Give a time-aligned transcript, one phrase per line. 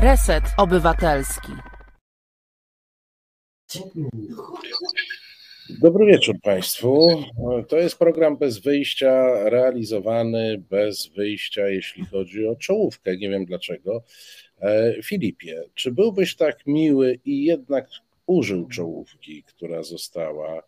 [0.00, 1.52] Reset Obywatelski.
[5.80, 7.08] Dobry wieczór Państwu.
[7.68, 13.16] To jest program bez wyjścia, realizowany bez wyjścia, jeśli chodzi o czołówkę.
[13.16, 14.02] Nie wiem dlaczego.
[14.60, 17.88] E, Filipie, czy byłbyś tak miły i jednak
[18.26, 20.62] użył czołówki, która została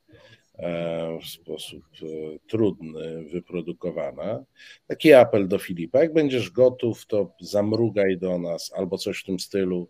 [1.23, 2.07] w sposób e,
[2.49, 4.45] trudny wyprodukowana.
[4.87, 5.99] Taki apel do Filipa.
[5.99, 9.89] Jak będziesz gotów, to zamrugaj do nas albo coś w tym stylu.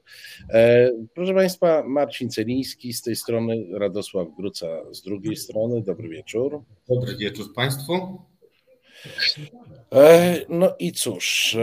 [0.50, 5.82] E, proszę Państwa, Marcin Celiński z tej strony, Radosław Gruca z drugiej strony.
[5.82, 6.62] Dobry wieczór.
[6.88, 8.22] Dobry wieczór Państwu.
[10.48, 11.56] No i cóż,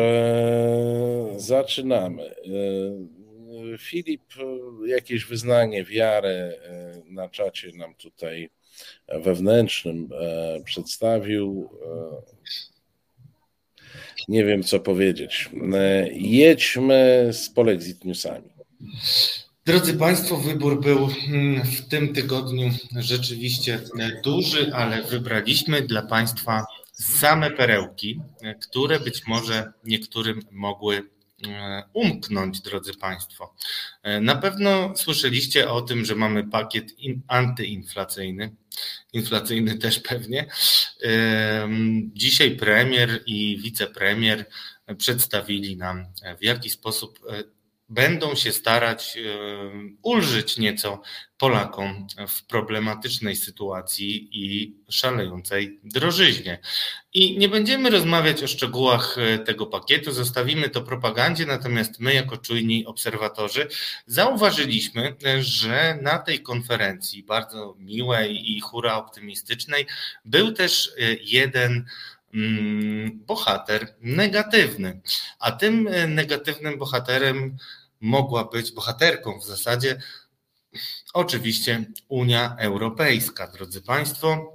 [1.37, 2.35] zaczynamy.
[3.79, 4.33] Filip
[4.85, 6.53] jakieś wyznanie, wiarę
[7.05, 8.49] na czacie nam tutaj
[9.07, 11.69] wewnętrznym e, przedstawił.
[11.85, 12.37] E,
[14.27, 15.49] nie wiem, co powiedzieć.
[15.73, 18.49] E, jedźmy z Polexit Newsami.
[19.65, 23.79] Drodzy Państwo, wybór był mm, w tym tygodniu rzeczywiście
[24.23, 28.21] duży, ale wybraliśmy dla Państwa same perełki,
[28.61, 31.03] które być może niektórym mogły
[31.93, 33.53] umknąć, drodzy Państwo.
[34.21, 36.95] Na pewno słyszeliście o tym, że mamy pakiet
[37.27, 38.55] antyinflacyjny
[39.13, 40.45] inflacyjny też pewnie.
[42.13, 44.45] Dzisiaj premier i wicepremier
[44.97, 46.05] przedstawili nam,
[46.39, 47.43] w jaki sposób e,
[47.89, 49.17] będą się starać
[50.01, 51.01] ulżyć nieco
[51.37, 56.59] Polakom w problematycznej sytuacji i szalejącej drożyźnie.
[57.13, 62.37] I nie będziemy rozmawiać o szczegółach e, tego pakietu, zostawimy to propagandzie, natomiast my, jako
[62.37, 63.67] czujni obserwatorzy,
[64.05, 69.85] zauważyliśmy, e, że na tej konferencji, bardzo miłej i hura optymistycznej,
[70.25, 71.85] był też e, jeden
[73.13, 75.01] bohater negatywny.
[75.39, 77.57] A tym negatywnym bohaterem
[78.01, 80.01] mogła być, bohaterką w zasadzie,
[81.13, 84.53] oczywiście Unia Europejska, drodzy Państwo.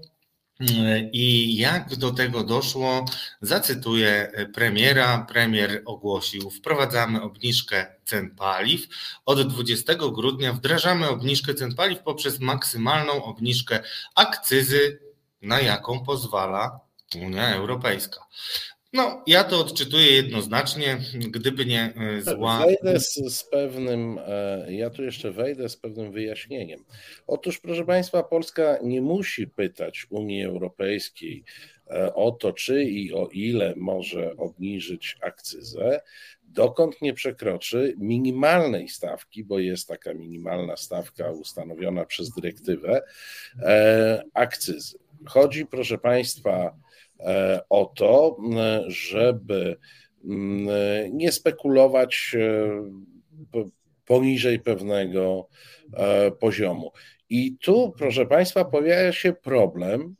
[1.12, 3.05] I jak do tego doszło,
[3.41, 5.27] zacytuję premiera.
[5.28, 8.87] Premier ogłosił: Wprowadzamy obniżkę cen paliw.
[9.27, 13.82] Od 20 grudnia wdrażamy obniżkę cen paliw poprzez maksymalną obniżkę
[14.15, 14.99] akcyzy,
[15.43, 16.81] na jaką pozwala
[17.15, 18.21] Unia Europejska.
[18.93, 22.65] No, ja to odczytuję jednoznacznie, gdyby nie e, zła.
[22.67, 26.84] Wejdę z, z, pewnym, e, ja tu jeszcze wejdę z pewnym wyjaśnieniem.
[27.27, 31.45] Otóż, proszę Państwa, Polska nie musi pytać Unii Europejskiej
[31.91, 36.00] e, o to, czy i o ile może obniżyć akcyzę,
[36.43, 43.03] dokąd nie przekroczy minimalnej stawki, bo jest taka minimalna stawka ustanowiona przez dyrektywę
[44.34, 44.99] akcyzy.
[45.27, 46.77] Chodzi, proszę Państwa,
[47.69, 48.37] o to,
[48.87, 49.77] żeby
[51.10, 53.65] nie spekulować e,
[54.05, 55.49] poniżej pewnego
[55.97, 56.93] e, poziomu.
[57.28, 60.16] I tu, proszę Państwa, pojawia się problem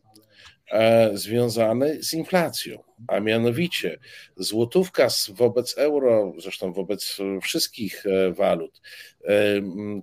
[1.13, 3.99] związany z inflacją, a mianowicie
[4.37, 8.81] złotówka wobec euro, zresztą wobec wszystkich walut,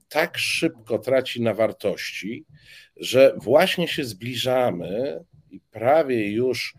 [0.10, 2.46] tak szybko traci na wartości,
[2.96, 5.20] że właśnie się zbliżamy
[5.52, 6.76] i prawie już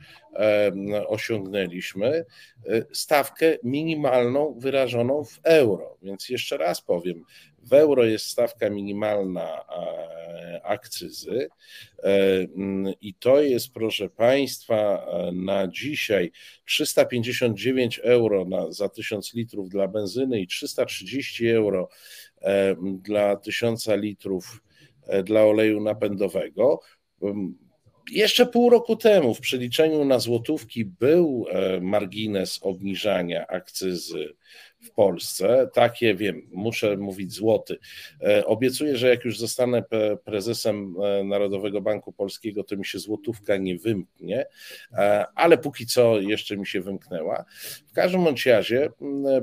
[1.07, 2.25] osiągnęliśmy
[2.67, 5.97] e, stawkę minimalną wyrażoną w euro.
[6.03, 7.25] Więc jeszcze raz powiem,
[7.59, 11.49] w euro jest stawka minimalna e, akcyzy
[12.03, 12.11] e,
[13.01, 16.33] i to jest, proszę Państwa, na dzisiaj
[16.65, 21.89] 359 euro na, za 1000 litrów dla benzyny i 330 euro
[22.83, 24.63] dla 1000 litrów
[25.25, 26.81] dla oleju napędowego.
[28.11, 34.35] Jeszcze pół roku temu w przeliczeniu na złotówki był e, margines obniżania akcyzy
[34.81, 35.71] w Polsce.
[35.73, 37.79] Takie wiem, muszę mówić złoty.
[38.23, 39.85] E, obiecuję, że jak już zostanę
[40.25, 44.47] prezesem e, Narodowego Banku Polskiego, to mi się złotówka nie wymknie,
[44.93, 47.45] e, ale póki co jeszcze mi się wymknęła.
[47.89, 48.89] W każdym bądź razie,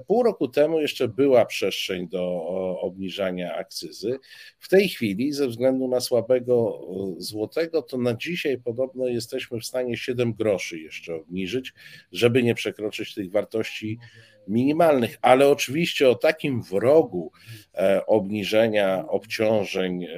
[0.07, 2.47] pół roku temu jeszcze była przestrzeń do
[2.81, 4.19] obniżania akcyzy.
[4.59, 6.81] W tej chwili, ze względu na słabego
[7.17, 11.73] złotego, to na dzisiaj podobno jesteśmy w stanie 7 groszy jeszcze obniżyć,
[12.11, 13.99] żeby nie przekroczyć tych wartości
[14.47, 17.31] minimalnych, ale oczywiście o takim wrogu
[17.73, 20.09] e, obniżenia obciążeń e,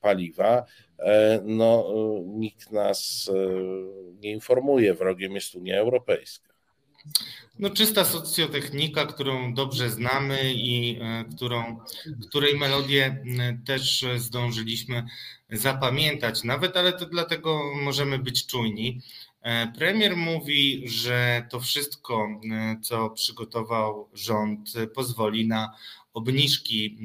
[0.00, 0.64] paliwa,
[0.98, 1.92] e, no,
[2.26, 3.30] nikt nas
[4.20, 4.94] nie informuje.
[4.94, 6.50] Wrogiem jest Unia Europejska.
[7.58, 11.00] No, czysta socjotechnika, którą dobrze znamy i
[11.36, 11.80] którą,
[12.28, 13.24] której melodię
[13.66, 15.04] też zdążyliśmy
[15.50, 19.00] zapamiętać nawet, ale to dlatego możemy być czujni.
[19.78, 22.28] Premier mówi, że to wszystko,
[22.82, 25.74] co przygotował rząd, pozwoli na
[26.12, 26.98] obniżki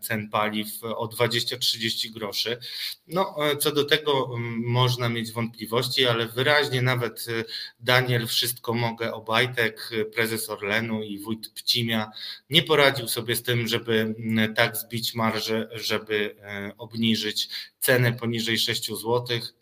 [0.00, 2.58] cen paliw o 20-30 groszy.
[3.06, 4.30] No, e, co do tego
[4.64, 7.44] można mieć wątpliwości, ale wyraźnie nawet e,
[7.80, 12.10] Daniel Wszystko Mogę Obajtek, prezes Orlenu i wójt Pcimia
[12.50, 14.14] nie poradził sobie z tym, żeby
[14.56, 17.48] tak zbić marże, żeby e, obniżyć
[17.78, 19.54] cenę poniżej 6 złotych.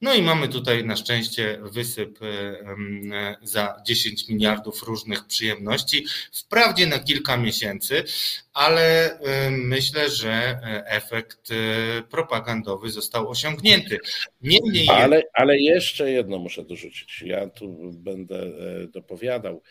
[0.00, 6.86] No i mamy tutaj na szczęście wysyp e, e, za 10 miliardów różnych przyjemności, wprawdzie
[6.86, 8.04] na kilka miesięcy,
[8.52, 11.48] ale e, myślę, że efekt
[12.10, 13.98] propagandowy został osiągnięty.
[14.42, 17.22] Niemniej ale, ale jeszcze jedno muszę dorzucić.
[17.22, 18.52] Ja tu będę
[18.88, 19.62] dopowiadał.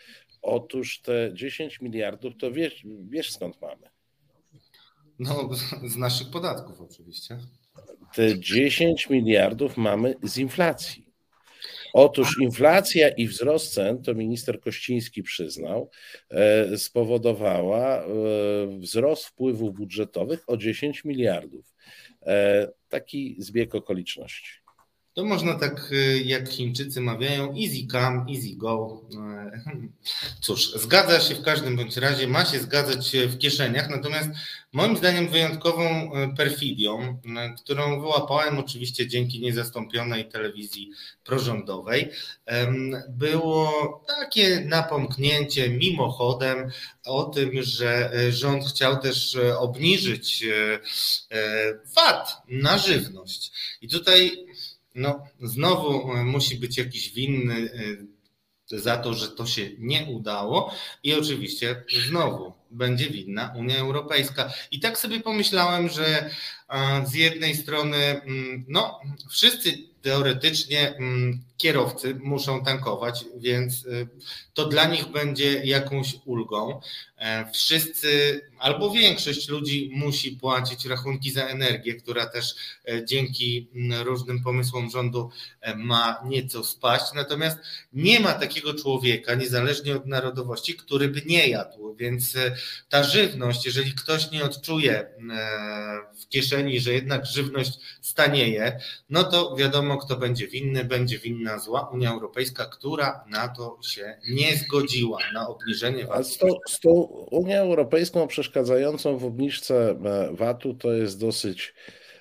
[0.42, 3.88] Otóż te 10 miliardów to wiesz, wiesz skąd mamy?
[5.18, 5.50] No,
[5.84, 7.38] z naszych podatków oczywiście
[8.14, 11.04] te 10 miliardów mamy z inflacji.
[11.92, 15.90] Otóż inflacja i wzrost cen, to minister Kościński przyznał,
[16.30, 18.06] e, spowodowała e,
[18.78, 21.74] wzrost wpływów budżetowych o 10 miliardów.
[22.22, 24.63] E, taki zbieg okoliczności.
[25.14, 29.00] To można tak, y, jak Chińczycy mawiają, easy come, easy go.
[30.40, 34.28] Cóż, zgadza się w każdym bądź razie, ma się zgadzać w kieszeniach, natomiast
[34.72, 40.90] moim zdaniem wyjątkową y, perfidią, y, którą wyłapałem oczywiście dzięki niezastąpionej telewizji
[41.24, 42.10] prorządowej,
[43.08, 46.70] było takie napomknięcie mimochodem
[47.06, 50.44] o tym, że rząd chciał też obniżyć
[51.96, 53.52] VAT na żywność.
[53.80, 54.46] I tutaj
[54.94, 57.70] no, znowu e, musi być jakiś winny
[58.72, 64.52] e, za to, że to się nie udało i oczywiście znowu będzie winna Unia Europejska.
[64.70, 66.30] I tak sobie pomyślałem, że
[67.06, 69.00] z jednej strony, mm, no,
[69.30, 69.72] wszyscy
[70.02, 74.08] teoretycznie mm, kierowcy muszą tankować, więc y,
[74.54, 76.80] to dla nich będzie jakąś ulgą.
[77.24, 82.54] E, wszyscy albo większość ludzi musi płacić rachunki za energię, która też
[82.88, 87.04] e, dzięki mm, różnym pomysłom rządu e, ma nieco spaść.
[87.14, 87.58] Natomiast
[87.92, 91.94] nie ma takiego człowieka, niezależnie od narodowości, który by nie jadł.
[91.94, 92.36] Więc
[92.88, 95.06] ta żywność, jeżeli ktoś nie odczuje
[96.20, 98.80] w kieszeni, że jednak żywność stanieje,
[99.10, 100.84] no to wiadomo, kto będzie winny.
[100.84, 106.24] Będzie winna zła Unia Europejska, która na to się nie zgodziła, na obniżenie VAT-u.
[106.24, 106.90] Z tą, z tą
[107.30, 111.74] Unią Europejską przeszkadzającą w obniżce e, VAT-u to jest dosyć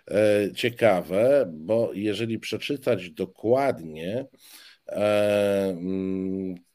[0.07, 4.25] e, ciekawe, bo jeżeli przeczytać dokładnie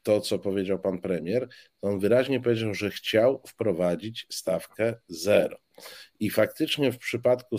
[0.03, 1.47] to, co powiedział pan premier,
[1.81, 5.57] on wyraźnie powiedział, że chciał wprowadzić stawkę zero.
[6.19, 7.57] I faktycznie w przypadku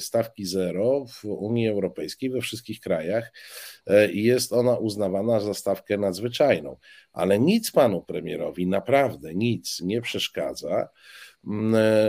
[0.00, 3.32] stawki zero w Unii Europejskiej, we wszystkich krajach,
[3.86, 6.76] e, jest ona uznawana za stawkę nadzwyczajną.
[7.12, 10.88] Ale nic panu premierowi, naprawdę nic nie przeszkadza,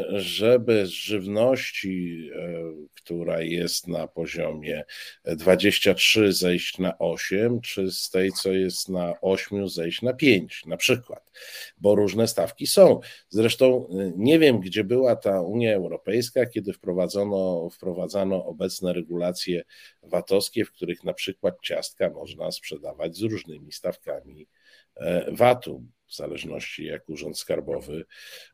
[0.09, 2.63] żeby z żywności, e,
[2.95, 4.83] która jest na poziomie
[5.25, 10.77] 23 zejść na 8, czy z tej, co jest na 8 zejść na 5 na
[10.77, 11.31] przykład,
[11.77, 12.99] bo różne stawki są.
[13.29, 19.63] Zresztą e, nie wiem, gdzie była ta Unia Europejska, kiedy wprowadzono, wprowadzano obecne regulacje
[20.03, 24.47] VAT-owskie, w których na przykład ciastka można sprzedawać z różnymi stawkami
[24.95, 28.05] e, VAT-u w zależności jak Urząd Skarbowy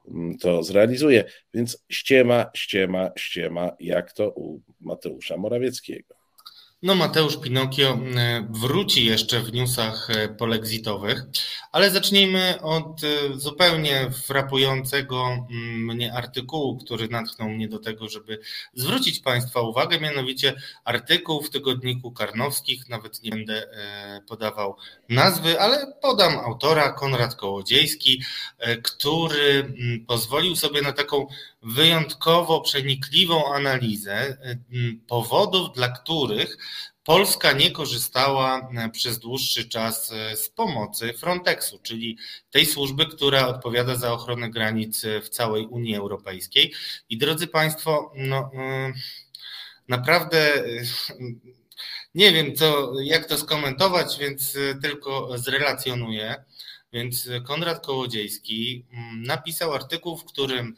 [0.07, 1.23] mm, to zrealizuje.
[1.53, 6.18] Więc ściema, ściema, ściema, jak to u Mateusza Morawieckiego.
[6.81, 11.23] No Mateusz Pinokio e, wróci jeszcze w newsach e, polexitowych,
[11.71, 13.07] ale zacznijmy od e,
[13.39, 18.39] zupełnie frapującego mm, mnie artykułu, który natchnął mnie do tego, żeby
[18.73, 23.67] zwrócić Państwa uwagę, mianowicie artykuł w tygodniku Karnowskich, nawet nie będę
[24.27, 24.75] podawał
[25.09, 28.23] nazwy, ale podam autora, Konrad Kołodziejski,
[28.83, 31.27] który mm, pozwolił sobie na taką
[31.61, 34.37] wyjątkowo przenikliwą analizę
[35.07, 36.57] powodów, dla których
[37.09, 42.17] Polska nie korzystała e, przez dłuższy czas e, z pomocy Frontexu, czyli
[42.51, 46.73] tej służby, która odpowiada za ochronę granic e, w całej Unii Europejskiej.
[47.09, 48.51] I drodzy Państwo, no,
[49.87, 50.63] naprawdę
[52.15, 56.43] nie wiem, co, jak to skomentować, więc tylko zrelacjonuję.
[56.93, 58.85] Więc Konrad Kołodziejski
[59.15, 60.75] napisał artykuł, w którym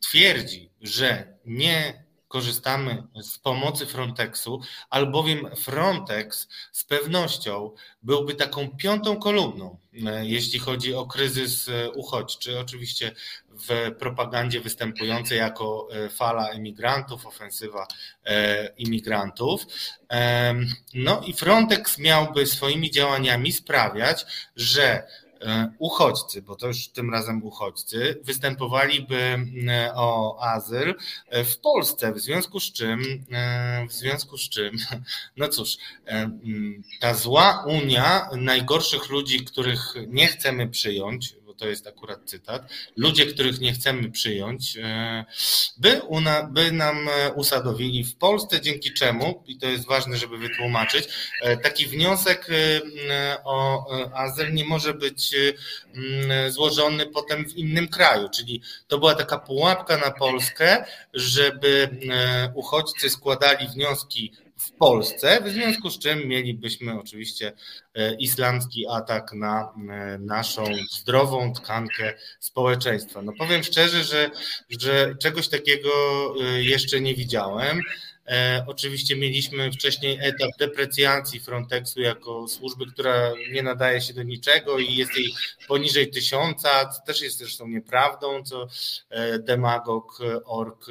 [0.00, 7.70] twierdzi, że nie korzystamy z pomocy Frontexu, albowiem Frontex z pewnością
[8.02, 12.60] byłby taką piątą kolumną, e, jeśli chodzi o kryzys e, uchodźczy.
[12.60, 13.12] Oczywiście
[13.48, 17.86] w propagandzie występującej jako e, fala emigrantów, ofensywa
[18.76, 19.66] imigrantów.
[20.94, 25.06] No i Frontex miałby swoimi działaniami sprawiać, że
[25.78, 29.16] uchodźcy, bo to już tym razem uchodźcy, występowaliby
[29.68, 30.94] e, o azyl
[31.28, 33.24] e, w Polsce, w związku z czym,
[33.88, 34.76] w związku z czym,
[35.36, 35.76] no cóż,
[37.00, 42.62] ta zła Unia najgorszych ludzi, których nie chcemy przyjąć, to jest akurat cytat,
[42.96, 45.24] ludzie, których nie chcemy przyjąć, e,
[45.76, 50.38] by, una, by nam e, usadowili w Polsce, dzięki czemu, i to jest ważne, żeby
[50.38, 51.08] wytłumaczyć,
[51.42, 52.46] e, taki wniosek
[53.44, 55.34] o azyl nie może być
[56.48, 61.88] złożony potem w innym kraju, czyli to była taka pułapka na Polskę, żeby
[62.54, 67.52] uchodźcy składali wnioski w Polsce, w związku z czym mielibyśmy oczywiście
[67.94, 73.22] e, islamski atak na e, naszą zdrową tkankę społeczeństwa.
[73.22, 74.30] No powiem szczerze, że,
[74.80, 75.90] że czegoś takiego
[76.40, 77.80] e, jeszcze nie widziałem.
[78.66, 84.94] Oczywiście mieliśmy wcześniej etap deprecjacji Frontexu jako służby, która nie nadaje się do niczego i
[84.94, 85.34] jest jej
[85.68, 88.66] poniżej tysiąca, co też jest zresztą nieprawdą, co
[89.38, 90.86] demagog org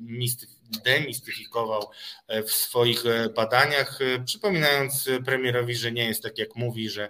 [0.00, 1.82] mistyfikował demistyfikował
[2.28, 7.08] e, w swoich e, badaniach, e, przypominając premierowi, że nie jest tak jak mówi, że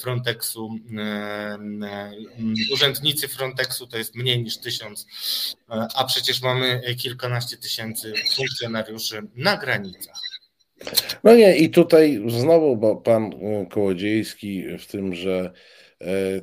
[0.00, 0.70] Frontexu,
[2.72, 5.06] urzędnicy Frontexu to jest mniej niż tysiąc,
[5.68, 10.20] a przecież mamy kilkanaście tysięcy funkcjonariuszy na granicach.
[11.24, 13.32] No nie, i tutaj znowu, bo pan
[13.70, 15.52] Kołodziejski w tym, że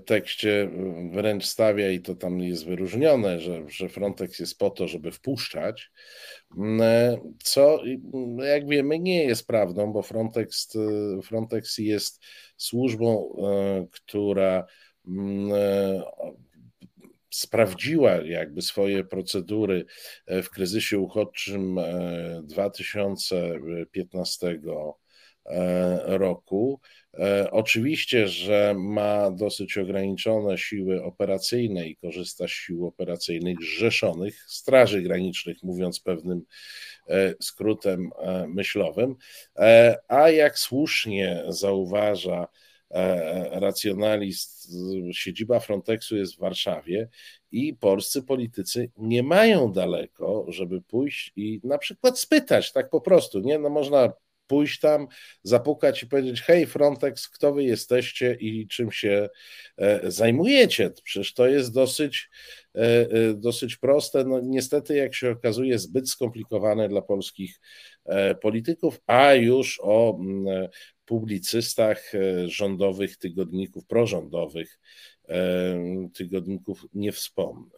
[0.06, 0.70] tekście
[1.12, 5.92] wręcz stawia i to tam jest wyróżnione, że, że Frontex jest po to, żeby wpuszczać,
[7.44, 7.80] co
[8.38, 10.78] jak wiemy nie jest prawdą, bo Frontex,
[11.24, 12.24] Frontex jest
[12.58, 14.66] służbą, e, która
[15.08, 16.02] mm, e,
[17.30, 19.86] sprawdziła jakby swoje procedury
[20.26, 21.80] e, w kryzysie uchodźczym
[22.44, 25.05] 2015 roku
[27.20, 35.02] E, oczywiście, że ma dosyć ograniczone siły operacyjne i korzysta z sił operacyjnych zrzeszonych Straży
[35.02, 36.42] Granicznych, mówiąc pewnym
[37.10, 39.16] e, skrótem e, myślowym.
[40.08, 42.48] A jak słusznie zauważa
[43.52, 44.70] racjonalist,
[45.12, 47.10] siedziba Frontexu jest w Warszawie
[47.52, 53.40] i polscy politycy nie mają daleko, żeby pójść i na przykład spytać, tak po prostu,
[53.40, 53.60] nie?
[53.60, 54.14] No można
[54.48, 55.08] pójść tam,
[55.44, 59.30] zapukać i powiedzieć: Hej, Frontex, kto wy jesteście i czym się
[59.78, 60.92] e, zajmujecie?
[61.04, 62.30] Przecież to jest dosyć,
[62.75, 64.24] e, e, dosyć proste.
[64.24, 67.60] No, niestety, jak się okazuje, zbyt skomplikowane dla polskich
[68.42, 70.68] polityków, a już o mm,
[71.06, 72.12] publicystach
[72.46, 74.80] rządowych tygodników, prorządowych
[76.14, 77.78] tygodników nie wspomnę.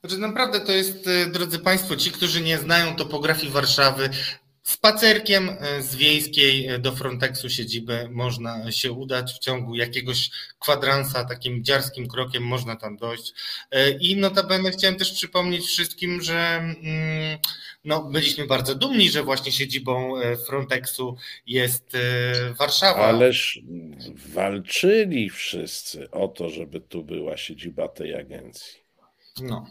[0.00, 4.10] Znaczy naprawdę to jest, drodzy Państwo, ci, którzy nie znają topografii Warszawy,
[4.70, 11.24] Spacerkiem e, z wiejskiej e, do Frontexu siedziby można się udać w ciągu jakiegoś kwadransa,
[11.24, 13.32] takim dziarskim krokiem można tam dojść.
[13.70, 17.38] E, I notabene chciałem też przypomnieć wszystkim, że mm,
[17.84, 20.12] no, byliśmy bardzo dumni, że właśnie siedzibą
[20.46, 21.96] Frontexu jest
[22.58, 23.06] Warszawa.
[23.06, 23.60] Ależ
[24.14, 28.80] walczyli wszyscy o to, żeby tu była siedziba tej agencji.
[29.42, 29.66] No.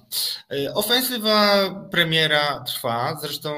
[0.51, 3.53] E, ofensywa premiera trwa, zresztą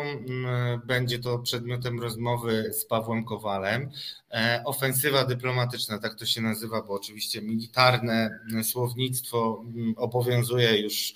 [0.85, 3.91] będzie to przedmiotem rozmowy z Pawłem Kowalem.
[4.31, 9.63] E, ofensywa dyplomatyczna, tak to się nazywa, bo oczywiście militarne słownictwo
[9.97, 11.13] obowiązuje już.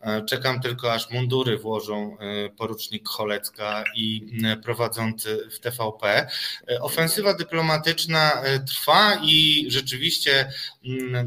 [0.00, 2.16] E, czekam tylko, aż mundury włożą
[2.56, 6.28] porucznik Cholecka i prowadzący w TVP.
[6.80, 10.52] Ofensywa dyplomatyczna trwa i rzeczywiście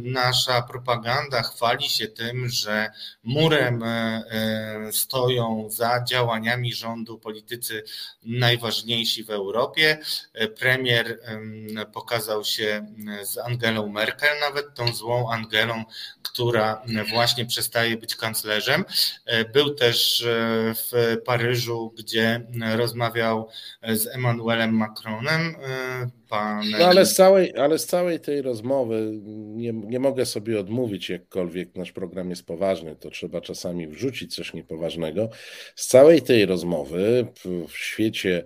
[0.03, 2.91] nasza propaganda chwali się tym, że
[3.23, 7.83] murem e, e, stoją za działaniami rządu politycy
[8.23, 9.97] najważniejsi w Europie.
[10.33, 11.19] E, premier
[11.93, 12.85] pokazał się
[13.23, 15.83] z Angelą Merkel, nawet tą złą Angelą,
[16.23, 18.85] która właśnie przestaje być kanclerzem.
[19.53, 20.25] Był też
[20.75, 23.49] w Paryżu, gdzie rozmawiał
[23.83, 25.55] z Emmanuelem Macronem
[26.79, 29.11] No ale z całej, ale z całej tej rozmowy
[29.55, 34.53] nie, nie mogę sobie odmówić, jakkolwiek nasz program jest poważny, to trzeba czasami wrzucić coś
[34.53, 35.29] niepoważnego.
[35.75, 38.43] Z całej tej rozmowy w, w świecie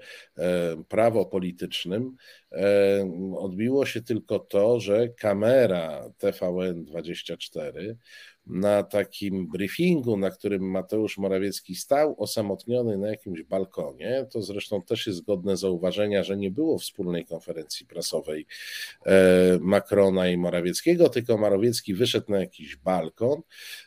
[0.88, 2.16] prawo politycznym,
[3.38, 7.96] odbiło się tylko to, że kamera TVN24
[8.46, 14.26] na takim briefingu, na którym Mateusz Morawiecki stał osamotniony na jakimś balkonie.
[14.32, 18.46] To zresztą też jest godne zauważenia, że nie było wspólnej konferencji prasowej
[19.06, 23.42] e, Macrona i Morawieckiego, tylko Morawiecki wyszedł na jakiś balkon,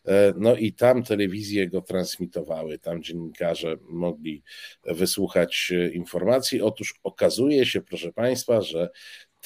[0.07, 4.43] e, no i tam telewizje go transmitowały, tam dziennikarze mogli
[4.85, 6.63] wysłuchać e, informacji.
[6.63, 8.91] Otóż okazuje się, proszę Państwa, że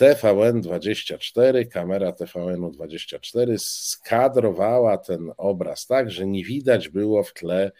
[0.00, 7.72] TVN24, kamera TVN24 skadrowała ten obraz tak, że nie widać było w tle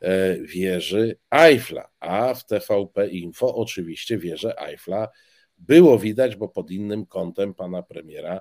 [0.00, 5.08] e, wieży Eiffla, a w TVP Info oczywiście wieżę Eiffla
[5.58, 8.40] było widać, bo pod innym kątem pana premiera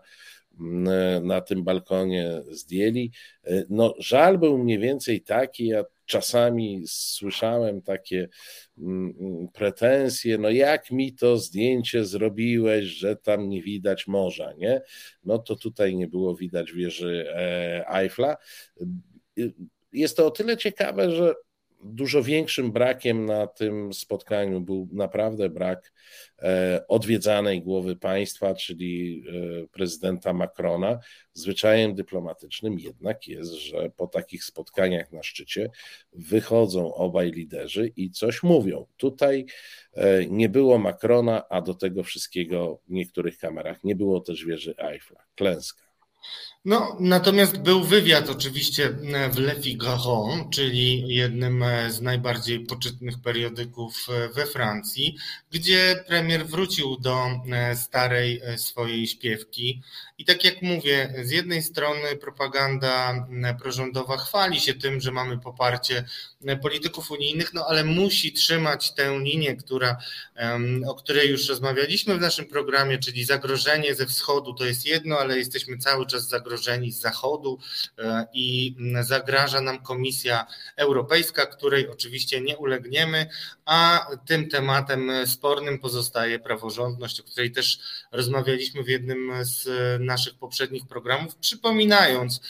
[1.21, 3.11] na tym balkonie zdjęli.
[3.69, 8.27] No, żal był mniej więcej taki, ja czasami słyszałem takie
[8.77, 14.81] mm, mm, pretensje, no jak mi to zdjęcie zrobiłeś, że tam nie widać morza, nie?
[15.23, 18.37] No to tutaj nie było widać wieży e, Eiffla.
[19.39, 19.53] Y,
[19.93, 21.33] jest to o tyle ciekawe, że
[21.85, 25.93] dużo większym brakiem na tym spotkaniu był naprawdę brak
[26.41, 29.23] e, odwiedzanej głowy państwa, czyli
[29.63, 30.99] e, prezydenta Macrona.
[31.33, 35.69] Zwyczajem dyplomatycznym jednak jest, że po takich spotkaniach na szczycie
[36.13, 38.85] wychodzą obaj liderzy i coś mówią.
[38.97, 39.45] Tutaj
[39.93, 44.75] e, nie było Macrona, a do tego wszystkiego w niektórych kamerach nie było też wieży
[44.77, 45.23] Eiffla.
[45.35, 45.85] Klęska.
[46.65, 48.89] No, natomiast był wywiad oczywiście
[49.31, 55.17] w Le Figaro, czyli jednym z najbardziej poczytnych periodyków we Francji,
[55.51, 57.25] gdzie premier wrócił do
[57.75, 59.81] starej swojej śpiewki.
[60.17, 63.27] I tak jak mówię, z jednej strony propaganda
[63.61, 66.05] prorządowa chwali się tym, że mamy poparcie
[66.61, 69.97] polityków unijnych, no ale musi trzymać tę linię, która,
[70.87, 75.37] o której już rozmawialiśmy w naszym programie, czyli zagrożenie ze wschodu to jest jedno, ale
[75.37, 77.59] jesteśmy cały czas zagrożeni z zachodu
[77.97, 80.47] e, i zagraża nam Komisja
[80.77, 83.29] Europejska, której oczywiście nie ulegniemy,
[83.65, 87.79] a tym tematem spornym pozostaje praworządność, o której też
[88.11, 89.67] rozmawialiśmy w jednym z
[90.01, 92.41] naszych poprzednich programów, przypominając,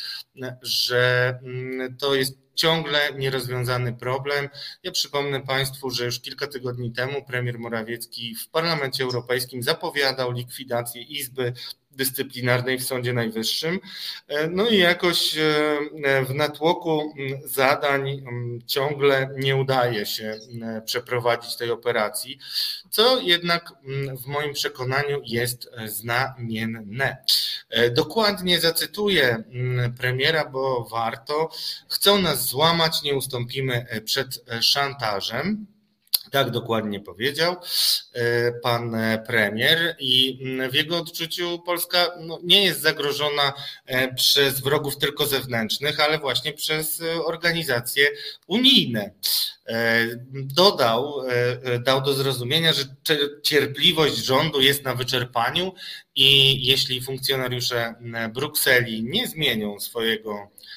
[0.62, 4.50] że mm, to jest ciągle nierozwiązany problem.
[4.84, 11.02] Ja przypomnę Państwu, że już kilka tygodni temu premier Morawiecki w Parlamencie Europejskim zapowiadał likwidację
[11.02, 11.54] Izby
[11.96, 13.80] dyscyplinarnej w Sądzie Najwyższym.
[14.28, 15.46] E, no i jakoś e,
[16.26, 17.14] w natłoku
[17.46, 18.24] zadań
[18.68, 20.40] ciągle nie udaje się
[20.86, 22.40] przeprowadzić tej operacji,
[22.90, 23.74] co jednak
[24.24, 27.18] w moim przekonaniu jest znamienne.
[27.70, 29.44] E, dokładnie zacytuję
[29.98, 31.50] premiera, bo warto.
[31.90, 35.75] Chcą nas złamać, nie ustąpimy przed szantażem.
[36.36, 37.56] Tak dokładnie powiedział
[38.14, 40.40] e, pan premier i
[40.72, 43.54] w jego odczuciu Polska no, nie jest zagrożona
[43.86, 48.08] e, przez wrogów tylko zewnętrznych, ale właśnie przez organizacje
[48.48, 49.12] unijne.
[49.68, 51.14] E, dodał,
[51.84, 52.84] dał do zrozumienia, że
[53.44, 55.74] cierpliwość rządu jest na wyczerpaniu
[56.16, 57.94] i jeśli funkcjonariusze
[58.34, 60.75] Brukseli nie zmienią swojego E,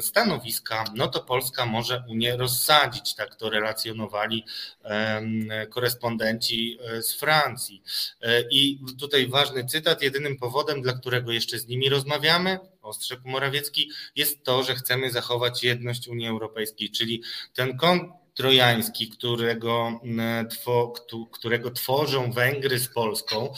[0.00, 3.14] stanowiska, no to Polska może Unię rozsadzić.
[3.14, 4.44] Tak to relacjonowali
[5.70, 7.82] korespondenci e, z Francji.
[8.22, 13.90] E, I tutaj ważny cytat: jedynym powodem, dla którego jeszcze z nimi rozmawiamy, ostrzegł Morawiecki,
[14.16, 17.22] jest to, że chcemy zachować jedność Unii Europejskiej, czyli
[17.54, 17.76] ten
[18.34, 20.00] trojański, którego,
[21.32, 23.52] którego tworzą Węgry z Polską,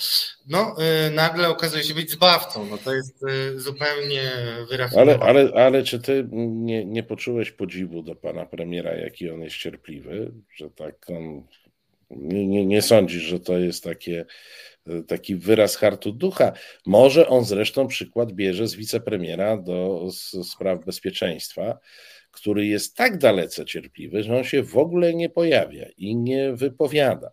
[0.46, 2.66] no y, nagle okazuje się być zbawcą.
[2.66, 4.22] No to jest y, zupełnie
[4.70, 5.18] wyrafinowane.
[5.18, 9.56] Ale, ale, ale czy ty nie, nie poczułeś podziwu do pana premiera, jaki on jest
[9.56, 11.42] cierpliwy, że tak on
[12.10, 14.24] nie, nie, nie sądzisz, że to jest takie
[15.06, 16.52] taki wyraz hartu ducha.
[16.86, 20.08] Może on zresztą przykład bierze z wicepremiera do
[20.44, 21.78] spraw bezpieczeństwa,
[22.36, 27.30] który jest tak dalece cierpliwy, że on się w ogóle nie pojawia i nie wypowiada.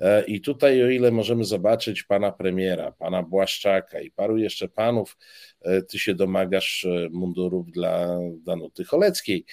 [0.00, 5.16] E, I tutaj, o ile możemy zobaczyć pana premiera, pana Błaszczaka i paru jeszcze panów,
[5.62, 9.44] e, ty się domagasz e, mundurów dla Danuty Choleckiej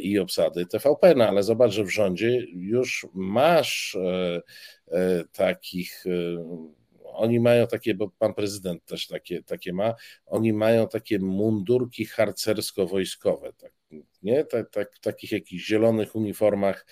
[0.00, 3.96] i obsady TVP, no ale zobacz, że w rządzie już masz
[5.32, 6.04] takich
[7.16, 9.94] oni mają takie, bo pan prezydent też takie, takie ma,
[10.26, 13.72] oni mają takie mundurki harcersko-wojskowe, tak,
[14.26, 14.44] nie?
[14.44, 16.86] Tak, takich jakichś zielonych uniformach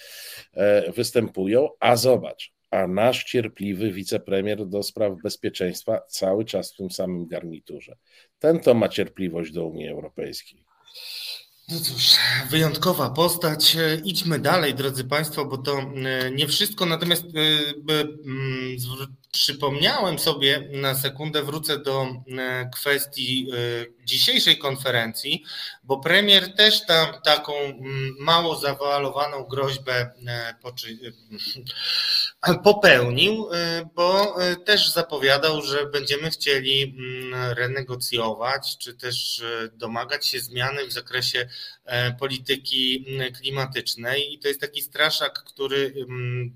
[0.53, 6.91] e, występują, a zobacz, a nasz cierpliwy wicepremier do spraw bezpieczeństwa cały czas w tym
[6.91, 7.97] samym garniturze.
[8.39, 10.65] Ten to ma cierpliwość do Unii Europejskiej.
[11.69, 12.17] No cóż,
[12.51, 13.77] wyjątkowa postać.
[14.05, 16.87] Idźmy dalej, drodzy Państwo, bo to e, nie wszystko.
[16.87, 17.31] Natomiast e,
[17.93, 18.79] mm,
[19.35, 22.07] przypomniałem sobie na sekundę, wrócę do
[22.39, 23.49] e, kwestii
[24.05, 25.45] dzisiejszej konferencji,
[25.85, 27.53] bo premier też tam taką
[28.19, 30.11] mało zawoalowaną groźbę
[32.65, 33.49] popełnił,
[33.95, 36.97] bo też zapowiadał, że będziemy chcieli
[37.33, 39.43] renegocjować, czy też
[39.73, 41.49] domagać się zmiany w zakresie
[41.85, 43.07] E, polityki
[43.39, 44.35] klimatycznej.
[44.35, 45.95] I to jest taki straszak, który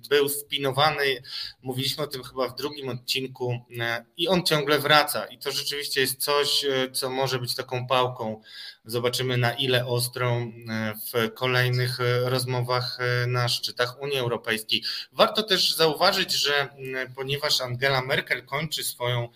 [0.08, 1.22] był spinowany,
[1.62, 6.00] mówiliśmy o tym chyba w drugim odcinku e, i on ciągle wraca i to rzeczywiście
[6.00, 8.40] jest coś, e, co może być taką pałką
[8.84, 14.82] Zobaczymy, na ile ostrą e, w kolejnych rozmowach na szczytach Unii Europejskiej.
[15.12, 16.68] Warto też zauważyć, że
[17.16, 19.28] ponieważ Angela Merkel kończy swoją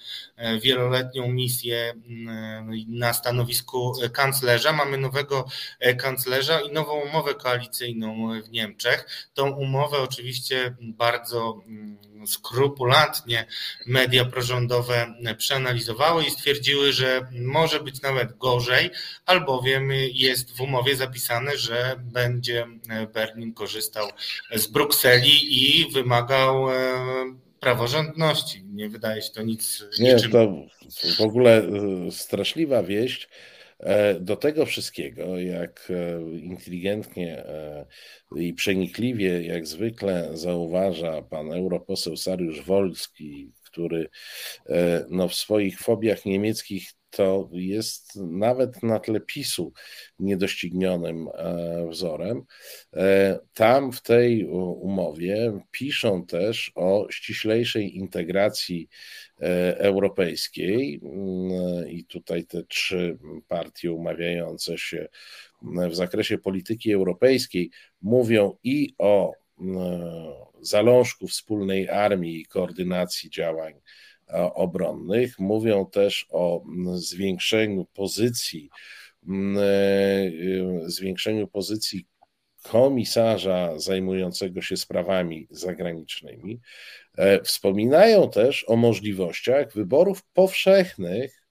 [0.63, 1.95] wieloletnią misję
[2.89, 5.45] na stanowisku kanclerza, mamy nowego
[5.99, 9.29] kanclerza i nową umowę koalicyjną w Niemczech.
[9.35, 11.61] Tą umowę oczywiście bardzo
[12.27, 13.47] skrupulatnie
[13.87, 18.91] media prorządowe przeanalizowały i stwierdziły, że może być nawet gorzej,
[19.27, 22.67] albowiem jest w umowie zapisane, że będzie
[23.15, 24.09] Berlin korzystał
[24.55, 26.75] z Brukseli i wymagał e,
[27.61, 28.65] praworządności.
[28.65, 29.85] Nie wydaje się to nic.
[30.01, 30.33] Nie, niczym...
[30.33, 30.49] to
[31.19, 33.29] w ogóle e, straszliwa wieść.
[33.83, 35.93] E, do tego wszystkiego, jak
[36.43, 37.45] inteligentnie
[38.37, 44.09] i przenikliwie, jak zwykle zauważa pan europoseł Sariusz Wolski, który
[45.11, 49.73] no, w swoich fobiach niemieckich to jest nawet na tle PiSu
[50.19, 52.43] niedoścignionym e, wzorem.
[52.97, 54.45] E, tam w tej
[54.81, 58.89] umowie piszą też o ściślejszej integracji
[59.41, 65.09] e, europejskiej mm, i tutaj te trzy partie umawiające się
[65.63, 67.71] w zakresie polityki europejskiej
[68.03, 69.33] mówią i o
[70.61, 73.75] zalążku wspólnej armii i koordynacji działań
[74.55, 76.65] obronnych, mówią też o
[76.95, 78.71] zwiększeniu pozycji,
[79.59, 80.31] e,
[80.87, 82.07] zwiększeniu pozycji
[82.63, 86.61] komisarza zajmującego się sprawami zagranicznymi.
[87.17, 91.43] E, wspominają też o możliwościach wyborów powszechnych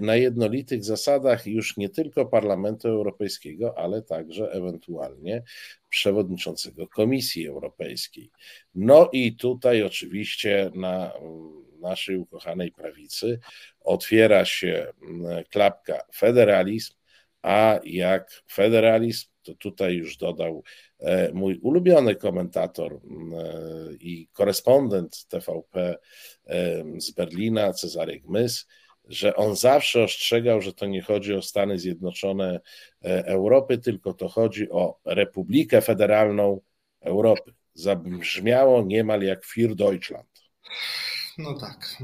[0.00, 5.42] na jednolitych zasadach już nie tylko Parlamentu Europejskiego, ale także ewentualnie
[5.88, 8.30] przewodniczącego Komisji Europejskiej.
[8.74, 11.12] No i tutaj oczywiście na
[11.84, 13.40] naszej ukochanej prawicy
[13.80, 16.94] otwiera się mm, klapka federalizm,
[17.42, 20.62] a jak federalizm, to tutaj już dodał
[21.00, 25.96] e, mój ulubiony komentator mm, e, i korespondent TVP
[26.46, 28.66] e, z Berlina, Cezary Gmys,
[29.08, 32.60] że on zawsze ostrzegał, że to nie chodzi o Stany Zjednoczone
[33.02, 36.60] Europy, tylko to chodzi o Republikę Federalną
[37.00, 37.52] Europy.
[37.74, 40.34] Zabrzmiało niemal jak Für Deutschland
[41.38, 41.96] no tak.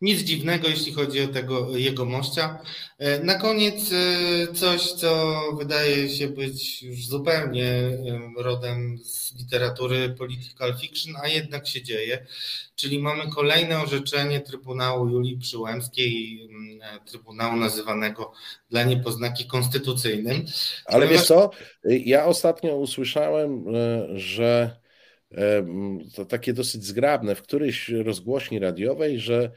[0.00, 2.58] Nic dziwnego, jeśli chodzi o tego jego mościa.
[2.98, 10.14] E, na koniec e, coś, co wydaje się być już zupełnie e, rodem z literatury
[10.18, 12.26] political fiction, a jednak się dzieje.
[12.74, 16.48] Czyli mamy kolejne orzeczenie Trybunału Julii Przyłębskiej,
[17.06, 18.32] Trybunału nazywanego
[18.70, 20.44] dla niepoznaki konstytucyjnym.
[20.86, 21.50] Ale wiesz co,
[21.84, 23.64] ja ostatnio usłyszałem,
[24.14, 24.79] że
[26.14, 29.50] to takie dosyć zgrabne w którejś rozgłośni radiowej, że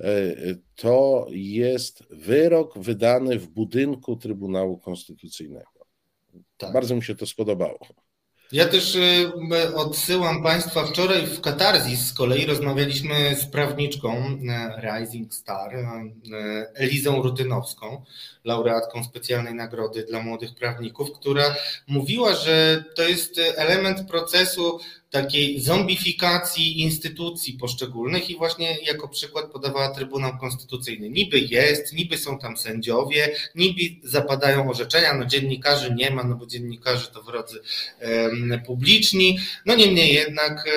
[0.00, 0.34] e,
[0.76, 5.86] to jest wyrok wydany w budynku Trybunału Konstytucyjnego.
[6.56, 6.72] Tak.
[6.72, 7.78] Bardzo mi się to spodobało.
[8.52, 8.98] Ja też
[9.74, 15.82] odsyłam Państwa wczoraj w Katarzis z kolei rozmawialiśmy z prawniczką e, Rising Star, e,
[16.74, 18.04] Elizą Rutynowską,
[18.44, 21.54] laureatką specjalnej nagrody dla młodych prawników, która
[21.86, 29.94] mówiła, że to jest element procesu takiej zombifikacji instytucji poszczególnych i właśnie jako przykład podawała
[29.94, 31.10] Trybunał Konstytucyjny.
[31.10, 36.46] Niby jest, niby są tam sędziowie, niby zapadają orzeczenia, no dziennikarzy nie ma, no bo
[36.46, 37.60] dziennikarze to wrodzy
[38.66, 40.68] publiczni, no niemniej jednak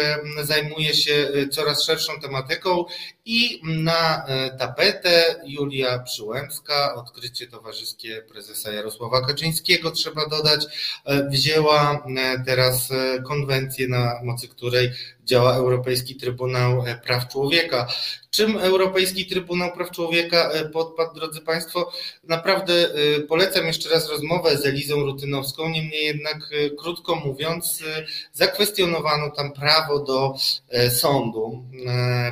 [0.44, 2.86] zajmuje się e, coraz szerszą tematyką
[3.26, 10.66] i na e, tapetę Julia Przyłębska, odkrycie towarzyskie prezesa Jarosława Kaczyńskiego, trzeba dodać,
[11.06, 12.04] e, wzięła
[12.46, 12.90] teraz
[13.28, 14.92] konwencję, na mocy której
[15.24, 17.88] działa Europejski Trybunał Praw Człowieka.
[18.30, 21.92] Czym Europejski Trybunał Praw Człowieka podpadł, drodzy Państwo?
[22.24, 22.74] Naprawdę
[23.28, 27.84] polecam jeszcze raz rozmowę z Elizą Rutynowską, niemniej jednak, krótko mówiąc,
[28.32, 30.36] zakwestionowano tam prawo do
[30.90, 31.64] sądu,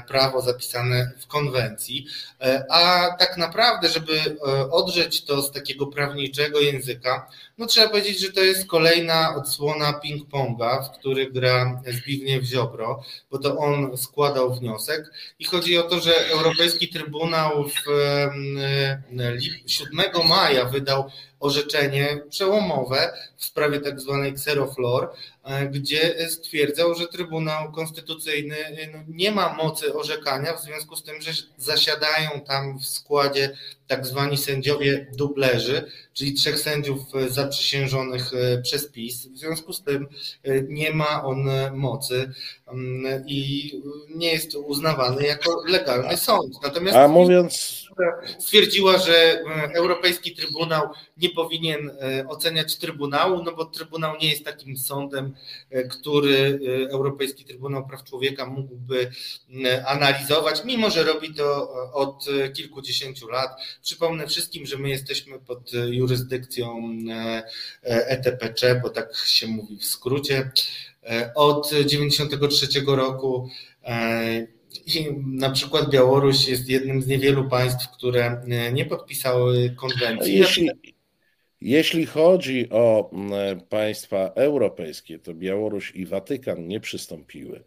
[0.07, 2.05] prawo zapisane w konwencji,
[2.69, 4.37] a tak naprawdę, żeby
[4.71, 7.29] odrzeć to z takiego prawniczego języka,
[7.61, 13.37] no trzeba powiedzieć, że to jest kolejna odsłona ping-ponga, w który gra Zbigniew Ziobro, bo
[13.37, 15.11] to on składał wniosek.
[15.39, 17.73] I chodzi o to, że Europejski Trybunał w
[19.67, 25.11] 7 maja wydał orzeczenie przełomowe w sprawie tak zwanej Xeroflor,
[25.43, 28.55] e, gdzie stwierdzał, że Trybunał Konstytucyjny
[28.93, 33.57] no, nie ma mocy orzekania w związku z tym, że zasiadają tam w składzie
[33.91, 39.27] tak zwani sędziowie dublerzy, czyli trzech sędziów zaprzysiężonych e, przez PiS.
[39.27, 40.07] W związku z tym
[40.43, 42.31] e, nie ma on mocy
[42.67, 43.71] mm, i
[44.15, 46.63] nie jest uznawany jako legalny sąd.
[46.63, 47.81] Natomiast A mówiąc
[48.39, 54.77] stwierdziła, że Europejski Trybunał nie powinien e, oceniać Trybunału, no bo Trybunał nie jest takim
[54.77, 55.35] sądem,
[55.69, 59.11] e, który e, Europejski Trybunał Praw Człowieka mógłby
[59.87, 63.51] analizować, mimo że robi to od kilkudziesięciu lat.
[63.81, 66.93] Przypomnę wszystkim, że my jesteśmy pod jurysdykcją
[67.83, 70.51] ETPC, bo tak się mówi w skrócie.
[71.35, 73.49] Od 1993 roku
[74.85, 78.41] i na przykład Białoruś jest jednym z niewielu państw, które
[78.73, 80.37] nie podpisały konwencji.
[80.37, 80.69] Jeśli,
[81.61, 83.11] jeśli chodzi o
[83.69, 87.63] państwa europejskie, to Białoruś i Watykan nie przystąpiły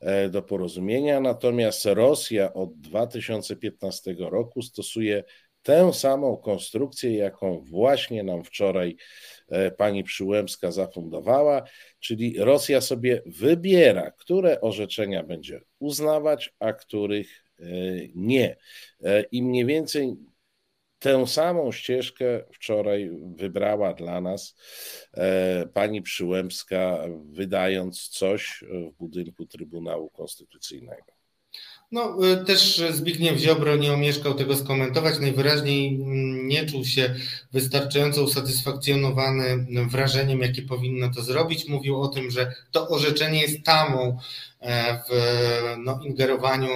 [0.00, 5.24] e, do porozumienia, natomiast Rosja od 2015 roku stosuje
[5.62, 8.96] tę samą konstrukcję, jaką właśnie nam wczoraj
[9.48, 11.62] e, pani Przyłębska zafundowała,
[12.00, 17.64] czyli Rosja sobie wybiera, które orzeczenia będzie uznawać, a których e,
[18.14, 18.56] nie.
[19.32, 20.16] I mniej więcej
[21.02, 24.56] Tę samą ścieżkę wczoraj wybrała dla nas
[25.14, 31.11] e, pani Przyłębska, wydając coś w budynku Trybunału Konstytucyjnego.
[31.92, 35.18] No, y, też Zbigniew Ziobro nie omieszkał tego skomentować.
[35.18, 37.14] Najwyraźniej mm, nie czuł się
[37.52, 41.68] wystarczająco usatysfakcjonowany wrażeniem, jakie powinno to zrobić.
[41.68, 44.18] Mówił o tym, że to orzeczenie jest tamą
[44.60, 45.12] e, w
[45.78, 46.68] no, ingerowaniu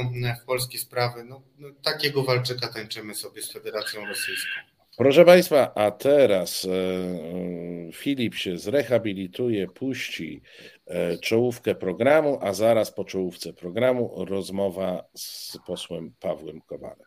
[0.43, 1.25] w polskie sprawy.
[1.25, 4.76] No, no, takiego walczyka tańczymy sobie z Federacją Rosyjską.
[4.97, 10.43] Proszę Państwa, a teraz e, Filip się zrehabilituje, puści
[10.87, 17.07] e, czołówkę programu, a zaraz po czołówce programu rozmowa z posłem Pawłem Kowalem.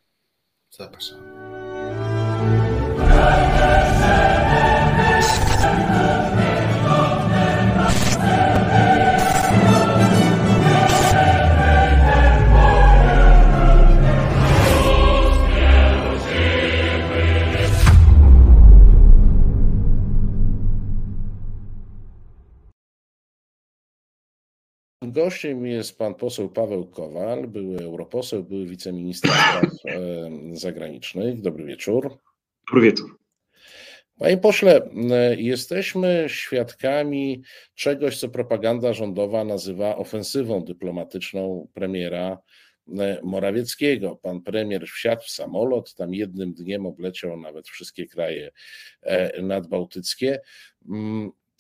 [0.70, 1.59] Zapraszam.
[25.12, 29.66] Gościem jest pan poseł Paweł Kowal, były europoseł, były wiceminister spraw
[30.54, 31.42] zagranicznych.
[31.42, 32.18] Dobry wieczór.
[32.68, 33.20] Dobry wieczór.
[34.20, 34.90] Panie pośle,
[35.38, 37.44] jesteśmy świadkami
[37.76, 42.38] czegoś, co propaganda rządowa nazywa ofensywą dyplomatyczną premiera
[43.24, 44.16] Morawieckiego.
[44.16, 48.52] Pan premier wsiadł w samolot, tam jednym dniem obleciał nawet wszystkie kraje
[49.02, 50.40] e, nadbałtyckie.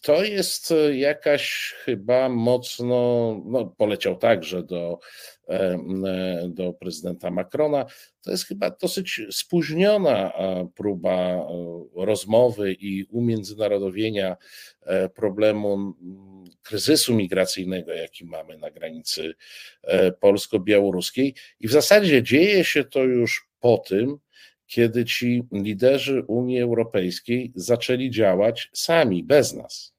[0.01, 4.99] To jest e, jakaś chyba mocno, no poleciał także do,
[5.49, 7.85] e, e, do prezydenta Macrona.
[8.21, 10.33] To jest chyba dosyć spóźniona
[10.75, 11.47] próba
[11.95, 14.37] rozmowy i umiędzynarodowienia
[15.15, 15.93] problemu
[16.63, 19.33] kryzysu migracyjnego, jaki mamy na granicy
[20.19, 21.35] polsko-białoruskiej.
[21.59, 24.19] I w zasadzie dzieje się to już po tym,
[24.69, 29.93] kiedy ci liderzy Unii Europejskiej zaczęli działać sami, bez nas.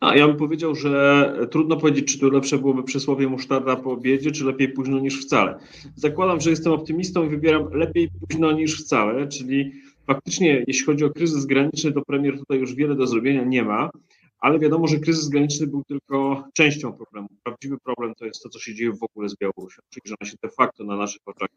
[0.00, 4.30] A ja bym powiedział, że trudno powiedzieć, czy to lepsze byłoby przysłowie musztarda po obiedzie,
[4.30, 5.58] czy lepiej późno niż wcale.
[5.94, 9.72] Zakładam, że jestem optymistą i wybieram lepiej późno niż wcale, czyli
[10.06, 13.90] faktycznie, jeśli chodzi o kryzys graniczny, to premier tutaj już wiele do zrobienia nie ma,
[14.38, 17.28] ale wiadomo, że kryzys graniczny był tylko częścią problemu.
[17.42, 20.30] Prawdziwy problem to jest to, co się dzieje w ogóle z Białorusią, czyli że ona
[20.30, 21.48] się de facto na naszych oczach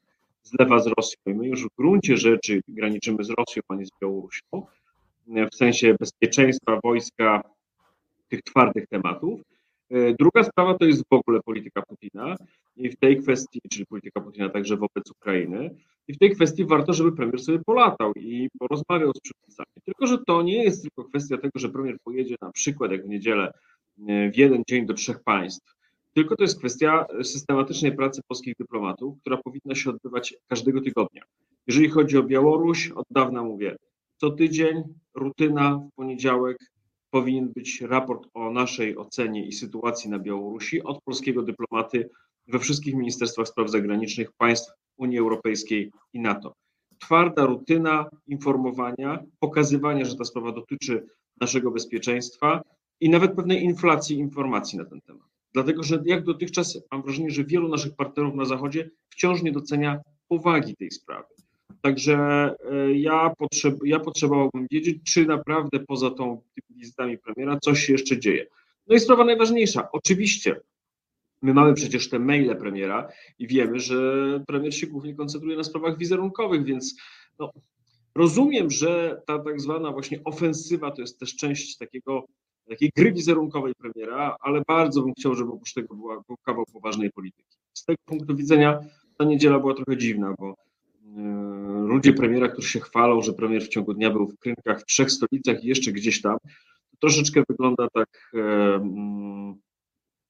[0.49, 1.17] zlewa z Rosją.
[1.25, 4.65] I my już w gruncie rzeczy graniczymy z Rosją, a nie z Białorusią,
[5.51, 7.43] w sensie bezpieczeństwa wojska,
[8.29, 9.41] tych twardych tematów.
[9.89, 12.35] E, druga sprawa to jest w ogóle polityka Putina
[12.77, 15.75] i w tej kwestii, czyli polityka Putina także wobec Ukrainy,
[16.07, 19.67] i w tej kwestii warto, żeby premier sobie polatał i porozmawiał z przywódcami.
[19.85, 23.09] Tylko, że to nie jest tylko kwestia tego, że premier pojedzie na przykład jak w
[23.09, 23.53] niedzielę
[24.07, 25.78] e, w jeden dzień do trzech państw
[26.13, 31.23] tylko to jest kwestia systematycznej pracy polskich dyplomatów, która powinna się odbywać każdego tygodnia.
[31.67, 33.75] Jeżeli chodzi o Białoruś, od dawna mówię,
[34.17, 34.83] co tydzień,
[35.15, 36.57] rutyna, w poniedziałek
[37.09, 42.09] powinien być raport o naszej ocenie i sytuacji na Białorusi od polskiego dyplomaty
[42.47, 46.53] we wszystkich ministerstwach spraw zagranicznych państw Unii Europejskiej i NATO.
[46.99, 51.07] Twarda rutyna informowania, pokazywania, że ta sprawa dotyczy
[51.41, 52.61] naszego bezpieczeństwa
[52.99, 55.27] i nawet pewnej inflacji informacji na ten temat.
[55.53, 60.01] Dlatego, że jak dotychczas mam wrażenie, że wielu naszych partnerów na Zachodzie wciąż nie docenia
[60.27, 61.27] powagi tej sprawy.
[61.81, 62.15] Także
[62.71, 67.93] e, ja, potrzeb, ja potrzebowałbym wiedzieć, czy naprawdę poza tą tymi wizytami premiera coś się
[67.93, 68.45] jeszcze dzieje.
[68.87, 69.87] No i sprawa najważniejsza.
[69.91, 70.61] Oczywiście
[71.41, 73.09] My mamy przecież te maile premiera
[73.39, 73.97] i wiemy, że
[74.47, 76.95] premier się głównie koncentruje na sprawach wizerunkowych, więc
[77.39, 77.51] no,
[78.15, 82.25] rozumiem, że ta tak zwana właśnie ofensywa to jest też część takiego,
[82.69, 87.11] takiej gry wizerunkowej premiera, ale bardzo bym chciał, żeby oprócz tego była, był kawał poważnej
[87.11, 87.57] polityki.
[87.73, 88.79] Z tego punktu widzenia
[89.17, 90.55] ta niedziela była trochę dziwna, bo e,
[91.87, 95.11] ludzie premiera, którzy się chwalą, że premier w ciągu dnia był w krynkach w trzech
[95.11, 96.37] stolicach i jeszcze gdzieś tam,
[96.99, 99.59] troszeczkę wygląda tak e, mm,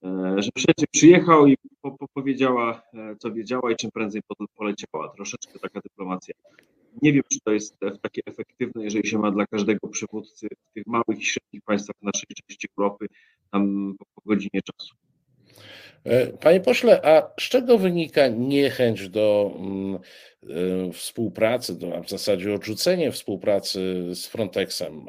[0.03, 2.81] E, że wszędzie przyjechał i po, po powiedziała,
[3.19, 4.21] co wiedziała i czym prędzej
[4.55, 5.09] poleciała.
[5.15, 6.35] Troszeczkę taka dyplomacja.
[7.01, 10.87] Nie wiem, czy to jest takie efektywne, jeżeli się ma dla każdego przywódcy w tych
[10.87, 13.07] małych i średnich państwach naszej części Europy
[13.51, 14.95] tam po, godzinie czasu.
[16.03, 19.99] E, panie pośle, a z czego wynika niechęć do mm,
[20.93, 25.05] współpracy, do, a w zasadzie odrzucenie współpracy z Frontexem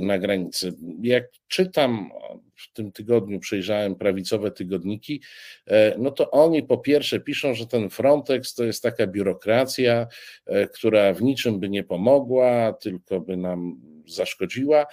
[0.00, 0.72] na granicy?
[1.02, 2.10] Jak czytam
[2.54, 5.22] w tym tygodniu przejrzałem prawicowe tygodniki,
[5.66, 10.06] e, no to oni po pierwsze piszą, że ten Frontex to jest taka biurokracja,
[10.46, 14.86] e, która w niczym by nie pomogła, tylko by nam zaszkodziła.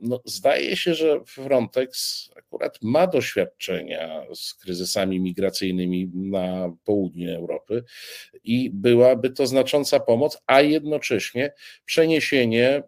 [0.00, 7.84] No, zdaje się, że Frontex akurat ma doświadczenia z kryzysami migracyjnymi na południu Europy
[8.44, 11.52] i byłaby to znacząca pomoc, a jednocześnie
[11.84, 12.82] przeniesienie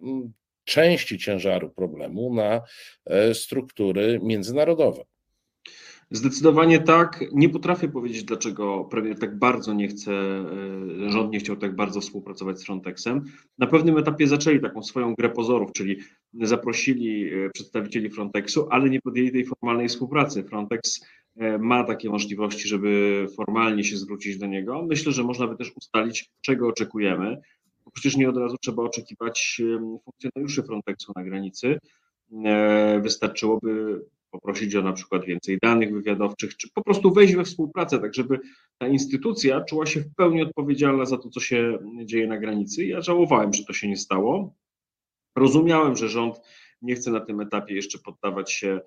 [0.65, 2.61] części ciężaru problemu na
[3.07, 5.05] e, struktury międzynarodowe.
[6.11, 7.25] Zdecydowanie tak.
[7.33, 12.01] Nie potrafię powiedzieć, dlaczego premier tak bardzo nie chce, e, rząd nie chciał tak bardzo
[12.01, 13.25] współpracować z Frontexem.
[13.59, 15.97] Na pewnym etapie zaczęli taką swoją grę pozorów, czyli
[16.41, 20.45] zaprosili e, przedstawicieli Frontexu, ale nie podjęli tej formalnej współpracy.
[20.45, 21.01] Frontex
[21.61, 24.83] ma takie możliwości, żeby formalnie się zwrócić do niego.
[24.83, 27.37] Myślę, że można by też ustalić, czego oczekujemy
[27.85, 29.63] bo przecież nie od razu trzeba oczekiwać
[30.05, 31.79] funkcjonariuszy Frontexu na granicy.
[32.45, 37.99] E, wystarczyłoby poprosić o na przykład więcej danych wywiadowczych, czy po prostu wejść we współpracę,
[37.99, 38.41] tak żeby
[38.79, 42.85] ta instytucja czuła się w pełni odpowiedzialna za to, co się dzieje na granicy.
[42.85, 44.55] Ja żałowałem, że to się nie stało.
[45.37, 46.41] Rozumiałem, że rząd
[46.83, 48.81] nie chce na tym etapie jeszcze poddawać się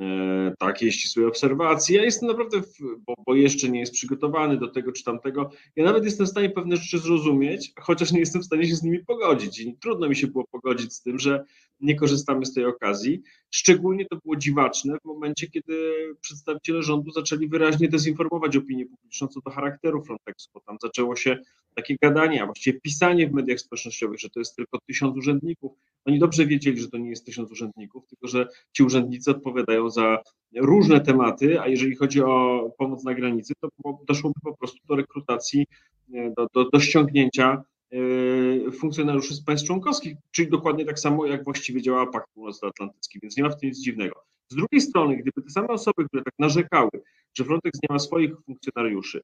[0.00, 1.96] E, takie ścisłe obserwacje.
[1.96, 2.62] Ja jestem naprawdę,
[3.06, 6.50] bo, bo, jeszcze nie jest przygotowany do tego czy tamtego, ja nawet jestem w stanie
[6.50, 9.60] pewne rzeczy zrozumieć, chociaż nie jestem w stanie się z nimi pogodzić.
[9.60, 11.44] I trudno mi się było pogodzić z tym, że
[11.80, 13.22] nie korzystamy z tej okazji.
[13.50, 15.74] Szczególnie to było dziwaczne w momencie, kiedy
[16.20, 21.38] przedstawiciele rządu zaczęli wyraźnie dezinformować opinię publiczną co do charakteru Frontexu, bo tam zaczęło się
[21.74, 25.72] takie gadanie, a właściwie pisanie w mediach społecznościowych, że to jest tylko tysiąc urzędników.
[26.04, 30.18] Oni dobrze wiedzieli, że to nie jest tysiąc urzędników, tylko że ci urzędnicy odpowiadają za
[30.56, 33.68] różne tematy, a jeżeli chodzi o pomoc na granicy, to
[34.08, 35.66] doszłoby po prostu do rekrutacji,
[36.08, 41.82] do, do, do ściągnięcia e, funkcjonariuszy z państw członkowskich, czyli dokładnie tak samo, jak właściwie
[41.82, 44.24] działa Pakt Północnoatlantycki, więc nie ma w tym nic dziwnego.
[44.48, 46.90] Z drugiej strony, gdyby te same osoby, które tak narzekały,
[47.34, 49.22] że Frontex nie ma swoich funkcjonariuszy,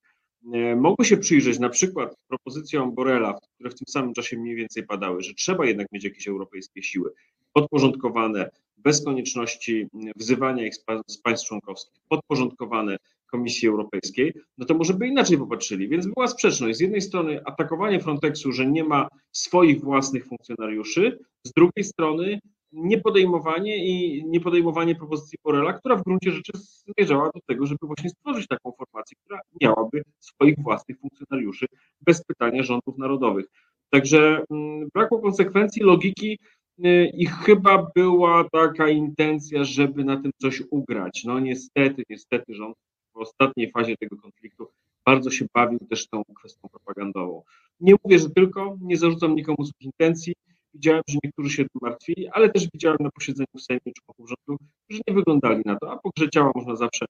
[0.53, 4.87] E, mogły się przyjrzeć na przykład propozycjom Borela, które w tym samym czasie mniej więcej
[4.87, 7.13] padały, że trzeba jednak mieć jakieś europejskie siły
[7.53, 10.75] podporządkowane, bez konieczności wzywania ich
[11.09, 12.97] z państw członkowskich, podporządkowane
[13.27, 15.89] Komisji Europejskiej, no to może by inaczej popatrzyli.
[15.89, 16.79] Więc była sprzeczność.
[16.79, 22.41] Z jednej strony atakowanie Frontexu, że nie ma swoich własnych funkcjonariuszy, z drugiej strony
[22.73, 28.47] niepodejmowanie i niepodejmowanie propozycji Borela, która w gruncie rzeczy zmierzała do tego, żeby właśnie stworzyć
[28.47, 31.67] taką formację, która miałaby swoich własnych funkcjonariuszy
[32.01, 33.47] bez pytania rządów narodowych.
[33.91, 36.39] Także mm, brakło konsekwencji, logiki
[36.85, 41.23] y, i chyba była taka intencja, żeby na tym coś ugrać.
[41.25, 42.77] No niestety, niestety rząd
[43.15, 44.69] w ostatniej fazie tego konfliktu
[45.07, 47.43] bardzo się bawił też tą kwestią propagandową.
[47.81, 50.35] Nie mówię, że tylko, nie zarzucam nikomu złych intencji,
[50.79, 54.65] Widziałem, że niektórzy się tym martwili, ale też widziałem na posiedzeniu w Sejmie po rządu,
[54.89, 57.07] że nie wyglądali na to, a po grze ciała można zawsze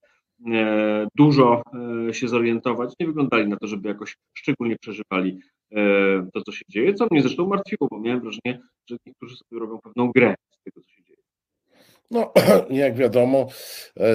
[0.53, 1.63] e, dużo
[2.09, 2.95] e, się zorientować.
[3.01, 5.41] Nie wyglądali na to, żeby jakoś szczególnie przeżywali
[5.73, 5.81] e,
[6.35, 9.79] to, co się dzieje, co mnie zresztą martwiło, bo miałem wrażenie, że niektórzy sobie robią
[9.79, 11.19] pewną grę z tego, co się dzieje.
[12.11, 12.33] No,
[12.71, 13.49] jak wiadomo,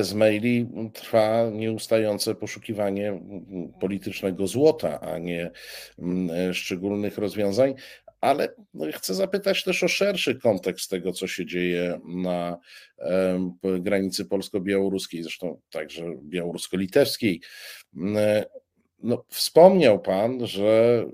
[0.02, 3.22] z maili trwa nieustające poszukiwanie
[3.80, 5.52] politycznego złota, a nie
[6.30, 7.74] e, szczególnych rozwiązań.
[8.24, 12.58] Ale no, chcę zapytać też o szerszy kontekst tego, co się dzieje na
[13.62, 17.41] granicy polsko-białoruskiej, zresztą także białorusko-litewskiej.
[18.16, 18.45] E,
[19.00, 21.06] no, wspomniał Pan, że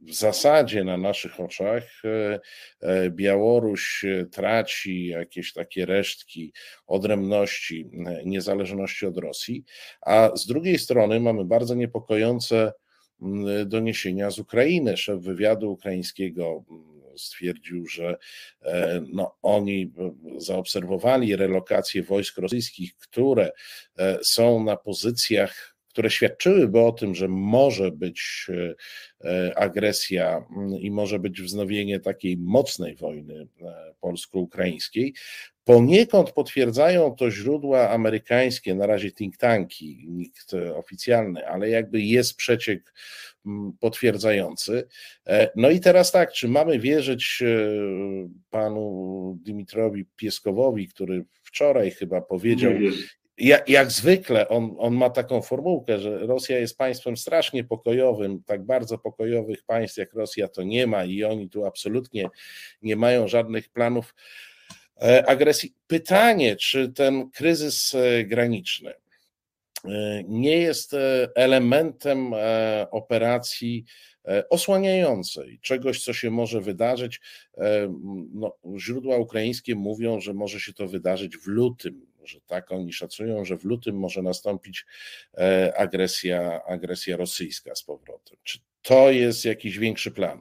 [0.00, 2.40] w zasadzie na naszych oczach e,
[2.80, 6.52] e, Białoruś traci jakieś takie resztki
[6.86, 7.90] odrębności,
[8.24, 9.64] niezależności od Rosji,
[10.00, 12.72] a z drugiej strony mamy bardzo niepokojące
[13.66, 14.96] doniesienia z Ukrainy.
[14.96, 16.64] Szef wywiadu ukraińskiego
[17.16, 18.16] stwierdził, że
[19.12, 19.92] no, oni
[20.36, 23.50] zaobserwowali relokację wojsk rosyjskich, które
[24.22, 28.74] są na pozycjach które świadczyłyby o tym, że może być e,
[29.30, 30.46] e, agresja
[30.80, 35.14] i może być wznowienie takiej mocnej wojny e, polsko-ukraińskiej.
[35.66, 42.94] Poniekąd potwierdzają to źródła amerykańskie, na razie think tanki, nikt oficjalny, ale jakby jest przeciek
[43.46, 44.88] mm, potwierdzający.
[45.56, 47.42] No i teraz tak, czy mamy wierzyć
[48.50, 52.72] panu Dimitrowi Pieskowowi, który wczoraj chyba powiedział,
[53.38, 58.64] jak, jak zwykle on, on ma taką formułkę, że Rosja jest państwem strasznie pokojowym, tak
[58.64, 62.28] bardzo pokojowych państw jak Rosja to nie ma i oni tu absolutnie
[62.82, 64.55] nie mają żadnych planów e,
[65.26, 65.74] agresji.
[65.86, 68.92] Pytanie, czy ten kryzys e, graniczny
[69.84, 70.96] e, nie jest
[71.34, 72.34] elementem
[72.90, 73.84] operacji
[74.50, 77.20] osłaniającej, czegoś, co się może wydarzyć.
[78.34, 83.44] No, źródła ukraińskie mówią, że może się to wydarzyć w lutym że tak oni szacują,
[83.44, 84.86] że w lutym może nastąpić
[85.38, 88.38] e, agresja, agresja rosyjska z powrotem.
[88.42, 90.40] Czy to jest jakiś większy plan?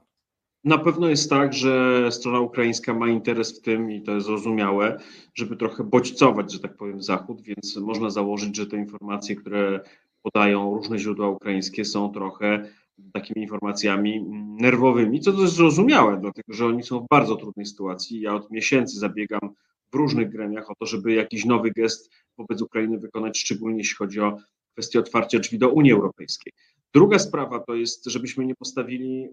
[0.66, 5.00] Na pewno jest tak, że strona ukraińska ma interes w tym i to jest zrozumiałe,
[5.36, 9.80] żeby trochę bodźcować, że tak powiem, Zachód, więc można założyć, że te informacje, które
[10.22, 12.70] podają różne źródła ukraińskie, są trochę
[13.14, 14.26] takimi informacjami
[14.60, 18.22] nerwowymi, co jest zrozumiałe, dlatego że oni są w bardzo trudnej sytuacji.
[18.22, 19.50] Ja od miesięcy zabiegam
[19.92, 24.20] w różnych gremiach o to, żeby jakiś nowy gest wobec Ukrainy wykonać, szczególnie jeśli chodzi
[24.20, 24.38] o
[24.74, 26.54] kwestię otwarcia drzwi do Unii Europejskiej.
[26.96, 29.28] Druga sprawa to jest, żebyśmy nie postawili,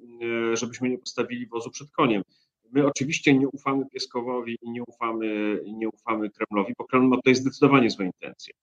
[0.52, 2.22] e, żebyśmy nie postawili wozu przed koniem.
[2.72, 7.34] My oczywiście nie ufamy Pieskowowi i nie ufamy, nie ufamy Kremlowi, bo Kreml ma tutaj
[7.34, 8.54] zdecydowanie złe intencje.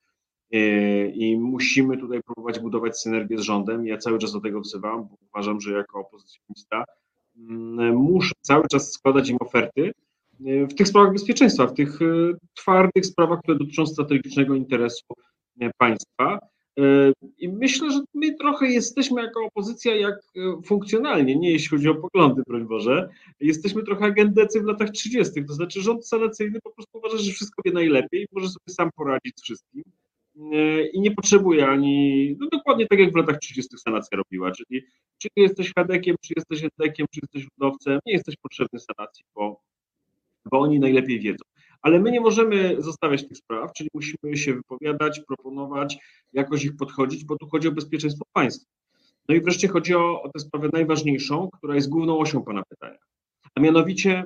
[0.51, 0.59] E,
[1.07, 3.87] I musimy tutaj próbować budować synergię z rządem.
[3.87, 6.83] Ja cały czas do tego wzywam, bo uważam, że jako opozycjonista
[7.37, 9.91] mm, muszę cały czas składać im oferty,
[10.39, 12.05] w tych sprawach bezpieczeństwa, w tych e,
[12.53, 15.05] twardych sprawach, które dotyczą strategicznego interesu
[15.61, 16.39] e, państwa.
[16.79, 20.15] E, I myślę, że my trochę jesteśmy jako opozycja, jak
[20.65, 23.09] funkcjonalnie, nie jeśli chodzi o poglądy, broń Boże,
[23.39, 25.45] jesteśmy trochę agendecy w latach 30.
[25.45, 29.39] To znaczy rząd sanacyjny po prostu uważa, że wszystko wie najlepiej, może sobie sam poradzić
[29.39, 29.83] z wszystkim
[30.93, 33.77] i nie potrzebuje ani, no dokładnie tak jak w latach 30.
[33.77, 34.83] sanacja robiła, czyli
[35.17, 39.61] czy jesteś Hadekiem, czy jesteś Edekiem, czy jesteś ludowcem, nie jesteś potrzebny sanacji, bo
[40.51, 41.45] bo oni najlepiej wiedzą.
[41.81, 45.97] Ale my nie możemy zostawiać tych spraw, czyli musimy się wypowiadać, proponować,
[46.33, 48.71] jakoś ich podchodzić, bo tu chodzi o bezpieczeństwo państwa.
[49.29, 52.99] No i wreszcie chodzi o, o tę sprawę najważniejszą, która jest główną osią Pana pytania.
[53.55, 54.23] A mianowicie,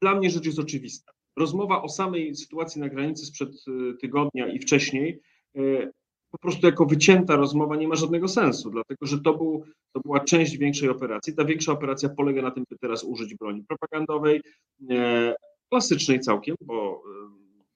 [0.00, 1.12] dla mnie rzecz jest oczywista.
[1.38, 5.20] Rozmowa o samej sytuacji na granicy sprzed y, tygodnia i wcześniej
[5.56, 5.92] y,
[6.30, 10.20] po prostu jako wycięta rozmowa nie ma żadnego sensu, dlatego że to, był, to była
[10.20, 11.34] część większej operacji.
[11.34, 14.42] Ta większa operacja polega na tym, by teraz użyć broni propagandowej,
[14.90, 15.34] e,
[15.70, 17.02] klasycznej całkiem, bo,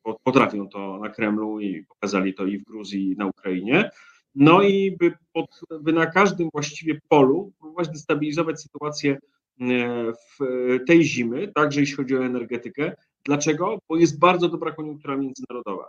[0.04, 3.90] bo potrafią to na Kremlu i pokazali to i w Gruzji, i na Ukrainie.
[4.34, 9.18] No i by, pod, by na każdym właściwie polu próbować destabilizować sytuację
[9.60, 10.38] e, w
[10.86, 12.96] tej zimy, także jeśli chodzi o energetykę.
[13.24, 13.78] Dlaczego?
[13.88, 15.88] Bo jest bardzo dobra koniunktura międzynarodowa.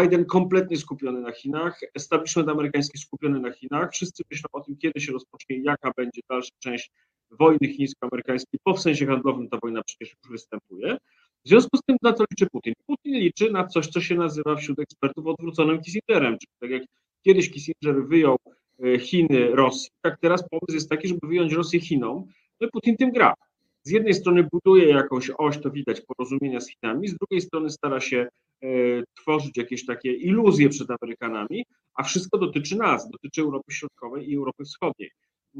[0.00, 3.92] Biden kompletnie skupiony na Chinach, establishment amerykański skupiony na Chinach.
[3.92, 6.90] Wszyscy myślą o tym, kiedy się rozpocznie, jaka będzie dalsza część
[7.30, 10.96] wojny chińsko-amerykańskiej, bo w sensie handlowym ta wojna przecież już występuje.
[11.44, 12.74] W związku z tym na co liczy Putin?
[12.86, 16.82] Putin liczy na coś, co się nazywa wśród ekspertów odwróconym Kissingerem, czyli tak jak
[17.22, 18.36] kiedyś Kissinger wyjął
[18.84, 22.24] e, Chiny Rosji, tak teraz pomysł jest taki, żeby wyjąć Rosję Chinom,
[22.60, 23.34] no i Putin tym gra.
[23.82, 28.00] Z jednej strony buduje jakąś oś, to widać, porozumienia z Chinami, z drugiej strony stara
[28.00, 28.28] się
[28.62, 28.68] e,
[29.14, 31.64] tworzyć jakieś takie iluzje przed Amerykanami,
[31.94, 35.10] a wszystko dotyczy nas, dotyczy Europy Środkowej i Europy Wschodniej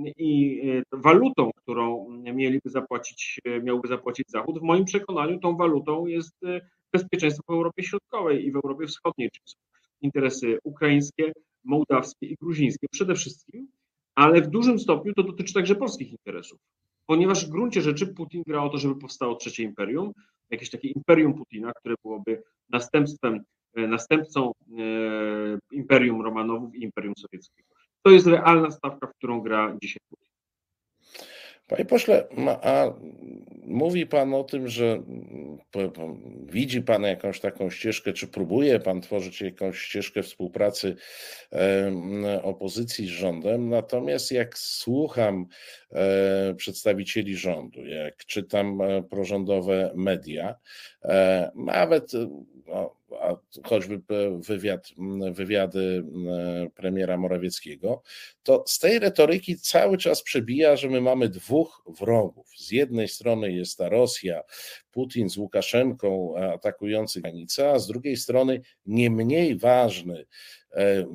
[0.05, 0.61] i
[0.93, 6.45] e, walutą, którą mieliby zapłacić, e, miałby zapłacić Zachód, w moim przekonaniu tą walutą jest
[6.45, 6.61] e,
[6.93, 9.59] bezpieczeństwo w Europie Środkowej i w Europie Wschodniej, czyli są
[10.01, 11.33] interesy ukraińskie,
[11.65, 13.69] mołdawskie i gruzińskie przede wszystkim,
[14.15, 16.59] ale w dużym stopniu to dotyczy także polskich interesów,
[17.07, 20.13] ponieważ w gruncie rzeczy Putin gra o to, żeby powstało trzecie imperium,
[20.51, 23.41] jakieś takie imperium Putina, które byłoby następstwem,
[23.75, 24.53] następcą
[25.73, 27.77] imperium Romanowów i imperium sowieckiego.
[28.07, 30.01] To jest realna stawka, w którą gra dzisiaj.
[31.67, 32.29] Panie pośle,
[32.63, 32.85] a
[33.67, 35.03] mówi Pan o tym, że
[36.43, 40.97] widzi Pan jakąś taką ścieżkę, czy próbuje Pan tworzyć jakąś ścieżkę współpracy
[42.43, 45.47] opozycji z rządem, natomiast jak słucham
[45.93, 50.55] e, przedstawicieli rządu, jak czytam e, prorządowe media,
[51.05, 52.13] e, nawet
[52.67, 52.97] no,
[53.65, 54.01] choćby
[54.39, 54.89] wywiad,
[55.33, 56.05] wywiady
[56.75, 58.03] premiera Morawieckiego,
[58.43, 62.47] to z tej retoryki cały czas przebija, że my mamy dwóch wrogów.
[62.57, 64.43] Z jednej strony jest ta Rosja,
[64.91, 70.27] Putin z Łukaszenką atakujący granicę, a z drugiej strony nie mniej ważny
[70.73, 71.07] e,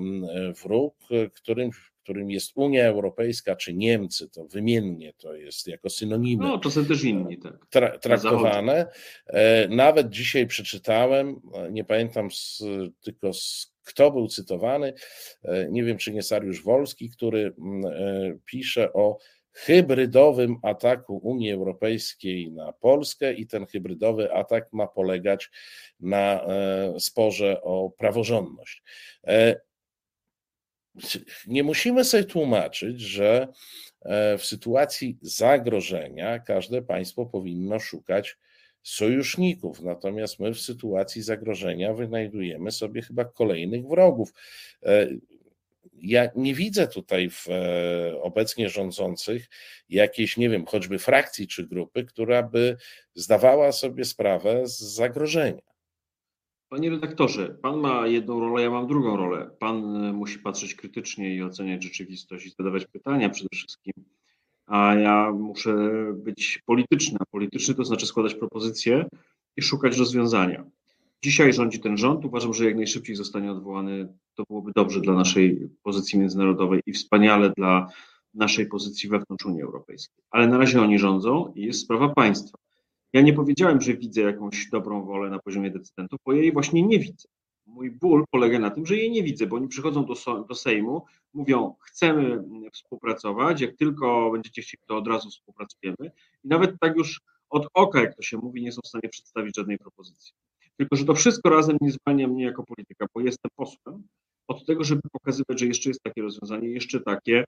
[0.63, 0.95] wróg,
[1.35, 1.71] którym
[2.03, 6.43] którym jest Unia Europejska czy Niemcy, to wymiennie to jest jako synonimy.
[6.43, 7.65] No, czasem też inni, tak.
[7.69, 8.87] Tra traktowane.
[9.27, 12.63] E, nawet dzisiaj przeczytałem, e, nie pamiętam z,
[13.01, 14.93] tylko z, kto był cytowany,
[15.43, 17.53] e, nie wiem czy nie Sariusz Wolski, który
[18.45, 19.17] pisze o
[19.53, 25.49] hybrydowym ataku Unii Europejskiej na Polskę i ten hybrydowy atak ma polegać
[25.99, 26.45] na
[26.99, 28.83] sporze o praworządność
[31.47, 33.47] nie musimy sobie tłumaczyć, że
[34.01, 38.37] e, w sytuacji zagrożenia każde państwo powinno szukać
[38.83, 44.33] sojuszników, natomiast my w sytuacji zagrożenia wynajdujemy sobie chyba kolejnych wrogów.
[44.83, 45.07] E,
[46.01, 49.49] ja nie widzę tutaj w e, obecnie rządzących
[49.89, 52.77] jakiejś, nie wiem, choćby frakcji czy grupy, która by
[53.15, 55.70] zdawała sobie sprawę z zagrożenia.
[56.72, 59.49] Panie redaktorze, pan ma jedną rolę, ja mam drugą rolę.
[59.59, 63.93] Pan e, musi patrzeć krytycznie i oceniać rzeczywistość i zadawać pytania przede wszystkim,
[64.65, 65.74] a ja muszę
[66.15, 67.17] być polityczny.
[67.32, 69.05] Polityczny to znaczy składać propozycje
[69.57, 70.65] i szukać rozwiązania.
[71.24, 72.26] Dzisiaj rządzi ten rząd.
[72.26, 74.13] Uważam, że jak najszybciej zostanie odwołany.
[74.36, 77.88] To byłoby dobrze dla naszej pozycji międzynarodowej i wspaniale dla
[78.34, 80.24] naszej pozycji wewnątrz Unii Europejskiej.
[80.30, 82.57] Ale na razie oni rządzą i jest sprawa państwa.
[83.14, 86.99] Ja nie powiedziałem, że widzę jakąś dobrą wolę na poziomie decydentów, bo jej właśnie nie
[86.99, 87.28] widzę.
[87.66, 91.05] Mój ból polega na tym, że jej nie widzę, bo oni przychodzą do, do Sejmu,
[91.34, 92.43] mówią, chcemy
[92.74, 96.12] współpracować, jak tylko będziecie chcieli, to od razu współpracujemy.
[96.43, 99.55] I nawet tak już od oka, jak to się mówi, nie są w stanie przedstawić
[99.57, 100.34] żadnej propozycji.
[100.78, 104.03] Tylko, że to wszystko razem nie zwalnia mnie jako polityka, bo jestem posłem,
[104.47, 107.45] od tego, żeby pokazywać, że jeszcze jest takie rozwiązanie, jeszcze takie, mm,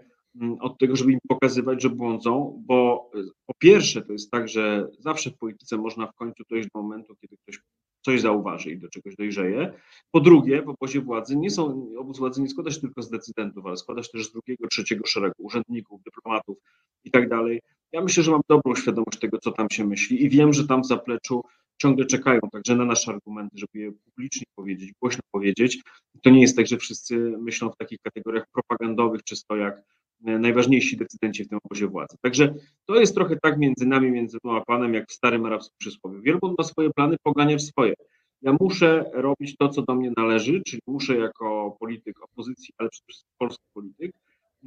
[0.60, 4.88] od tego, żeby im pokazywać, że błądzą, bo y, po pierwsze to jest tak, że
[5.00, 7.60] zawsze w polityce można w końcu dojść do momentu, kiedy ktoś
[8.06, 9.74] coś zauważy i do czegoś dojrzeje.
[10.12, 13.66] Po drugie, w obozie władzy nie są, obóz władzy nie składa się tylko z decydentów,
[13.66, 16.58] ale składa się też z drugiego, trzeciego szeregu urzędników, dyplomatów
[17.04, 17.62] i tak dalej.
[17.92, 20.82] Ja myślę, że mam dobrą świadomość tego, co tam się myśli i wiem, że tam
[20.82, 21.44] w zapleczu
[21.78, 25.82] ciągle czekają także na nasze argumenty, żeby je publicznie powiedzieć, głośno powiedzieć.
[26.22, 29.84] To nie jest tak, że wszyscy myślą w takich kategoriach propagandowych, czysto jak e,
[30.24, 32.18] najważniejsi decydenci w tym obozie władzy.
[32.22, 32.54] Także
[32.86, 36.22] to jest trochę tak między nami, między mną a panem, jak w starym arabskim przysłowie.
[36.22, 37.94] Wielbłąd ma swoje plany, pogania w swoje.
[38.42, 43.06] Ja muszę robić to, co do mnie należy, czyli muszę jako polityk opozycji, ale przede
[43.08, 44.12] wszystkim polski polityk,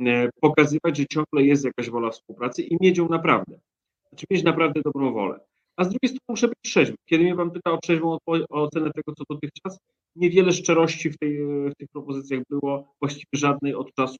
[0.01, 3.59] e, pokazywać, że ciągle jest jakaś wola współpracy i mieć ją naprawdę.
[4.09, 5.41] Znaczy mieć naprawdę dobrą wolę
[5.77, 6.97] a z drugiej strony muszę być trzeźwy.
[7.07, 8.19] Kiedy mnie Pan pyta o trzeźwą
[8.51, 9.79] ocenę tego, co dotychczas,
[10.17, 14.17] niewiele szczerości w, tej, w tych propozycjach było, właściwie żadnej od czasu,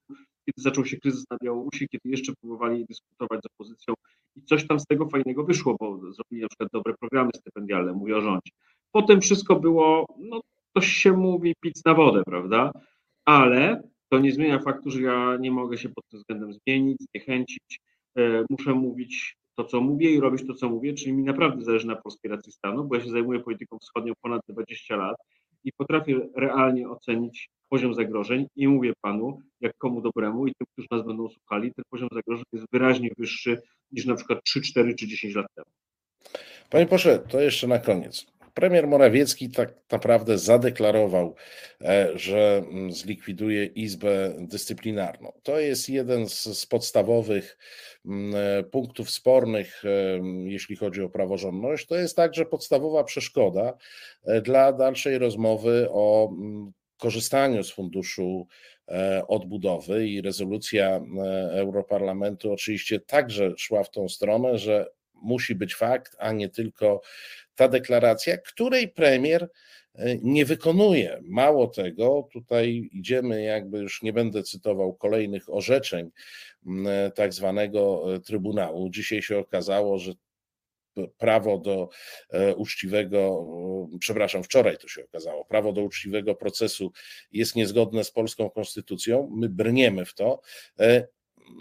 [0.47, 3.95] kiedy zaczął się kryzys na Białorusi, kiedy jeszcze próbowali dyskutować z opozycją
[4.37, 8.17] i coś tam z tego fajnego wyszło, bo zrobili na przykład dobre programy stypendialne, mówię
[8.17, 8.51] o rządzie.
[8.93, 10.41] Potem wszystko było, no
[10.73, 12.73] to się mówi, pic na wodę, prawda?
[13.25, 17.81] Ale to nie zmienia faktu, że ja nie mogę się pod tym względem zmienić, zniechęcić.
[18.19, 21.87] E, muszę mówić to, co mówię i robić to, co mówię, czyli mi naprawdę zależy
[21.87, 25.17] na polskiej racji stanu, bo ja się zajmuję polityką wschodnią ponad 20 lat
[25.67, 30.89] i potrafię realnie ocenić poziom zagrożeń i mówię panu, jak komu dobremu i tym, którzy
[30.91, 33.63] nas będą słuchali, ten poziom zagrożeń jest wyraźnie wyższy
[33.93, 35.67] niż na przykład 3, 4 czy 10 lat temu.
[36.71, 38.27] Panie pośle, to jeszcze na koniec.
[38.57, 41.35] Premier Morawiecki tak naprawdę zadeklarował,
[41.81, 45.33] e, że mm, zlikwiduje Izbę Dyscyplinarną.
[45.43, 47.59] To jest jeden z, z podstawowych
[48.07, 49.89] mm, e, punktów spornych, e,
[50.45, 51.87] jeśli chodzi o praworządność.
[51.87, 53.77] To jest także podstawowa przeszkoda
[54.43, 56.33] dla dalszej rozmowy o
[56.99, 58.47] korzystaniu z funduszu
[59.29, 61.01] odbudowy i rezolucja
[61.51, 64.87] Europarlamentu oczywiście także szła w tą stronę, że
[65.23, 67.01] musi być fakt, a nie tylko
[67.55, 69.49] ta deklaracja, której premier
[69.95, 71.21] e, nie wykonuje.
[71.25, 76.11] Mało tego, tutaj idziemy, jakby już nie będę cytował kolejnych orzeczeń
[77.15, 78.91] tak zwanego e, Trybunału.
[78.91, 80.13] Dzisiaj się okazało, że
[81.19, 81.89] prawo do
[82.31, 83.47] e, uczciwego,
[84.01, 86.93] przepraszam, wczoraj to się okazało, prawo do uczciwego procesu
[87.33, 90.41] jest niezgodne z polską konstytucją, my brniemy w to.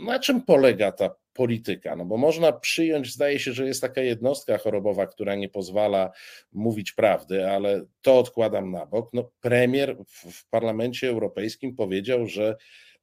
[0.06, 1.96] Na czym polega ta polityka?
[1.96, 6.12] No bo można przyjąć, zdaje się, że jest taka jednostka chorobowa, która nie pozwala
[6.52, 9.10] mówić prawdy, ale to odkładam na bok.
[9.14, 12.56] No, premier w, w Parlamencie Europejskim powiedział, że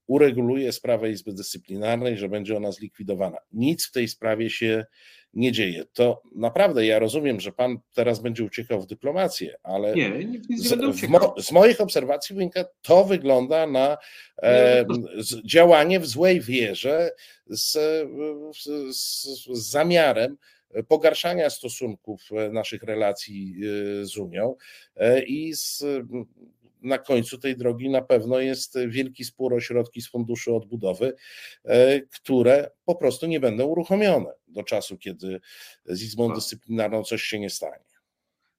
[0.06, 3.38] ureguluje sprawę Izby Dyscyplinarnej, że będzie ona zlikwidowana.
[3.52, 4.84] Nic w tej sprawie się
[5.34, 5.84] nie dzieje.
[5.92, 10.58] To naprawdę ja rozumiem, że pan teraz będzie uciekał w dyplomację, ale nie, nie, nie
[10.58, 13.98] z, mo, z, moich obserwacji wynika, to wygląda na
[14.42, 14.84] e,
[15.18, 17.10] z, działanie w złej wierze
[17.46, 17.72] z,
[18.56, 18.64] z,
[18.96, 20.36] z zamiarem
[20.88, 22.22] pogarszania stosunków
[22.52, 23.54] naszych relacji
[24.02, 24.56] e, z Unią
[24.96, 25.84] e, i z
[26.82, 31.12] na końcu tej drogi na pewno jest wielki spór o środki z Funduszu Odbudowy,
[31.64, 35.40] e, które po prostu nie będą uruchomione do czasu, kiedy
[35.84, 36.36] z Izbą tak.
[36.36, 37.91] Dyscyplinarną coś się nie stanie.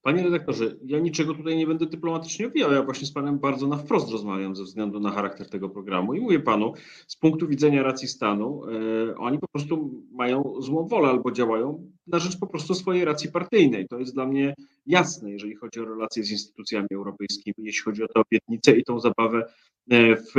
[0.03, 2.71] Panie redaktorze, ja niczego tutaj nie będę dyplomatycznie owijał.
[2.71, 6.21] Ja właśnie z panem bardzo na wprost rozmawiam ze względu na charakter tego programu i
[6.21, 6.73] mówię panu,
[7.07, 8.61] z punktu widzenia racji stanu,
[9.09, 13.31] e, oni po prostu mają złą wolę albo działają na rzecz po prostu swojej racji
[13.31, 13.87] partyjnej.
[13.87, 14.53] To jest dla mnie
[14.85, 18.99] jasne, jeżeli chodzi o relacje z instytucjami europejskimi, jeśli chodzi o tę obietnicę i tą
[18.99, 19.45] zabawę
[19.89, 20.33] e, w,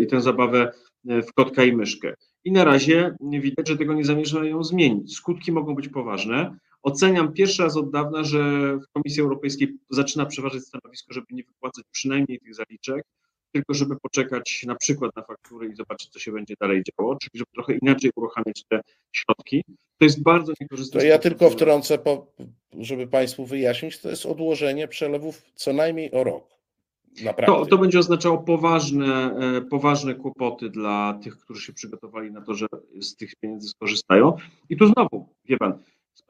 [0.00, 0.72] i tę zabawę
[1.08, 2.14] e, w kotka i myszkę.
[2.44, 5.16] I na razie widać, że tego nie zamierzają zmienić.
[5.16, 6.56] Skutki mogą być poważne.
[6.82, 8.38] Oceniam pierwszy raz od dawna, że
[8.76, 13.04] w Komisji Europejskiej zaczyna przeważać stanowisko, żeby nie wypłacać przynajmniej tych zaliczek,
[13.52, 17.30] tylko żeby poczekać na przykład na faktury i zobaczyć, co się będzie dalej działo, czyli
[17.34, 18.80] żeby trochę inaczej uruchamiać te
[19.12, 19.64] środki.
[19.98, 21.00] To jest bardzo niekorzystne.
[21.00, 22.26] To ja tylko wtrącę, po,
[22.78, 26.52] żeby Państwu wyjaśnić, to jest odłożenie przelewów co najmniej o rok.
[27.46, 32.54] To, to będzie oznaczało poważne, e, poważne kłopoty dla tych, którzy się przygotowali na to,
[32.54, 32.66] że
[33.00, 34.36] z tych pieniędzy skorzystają.
[34.68, 35.78] I tu znowu, wie Pan,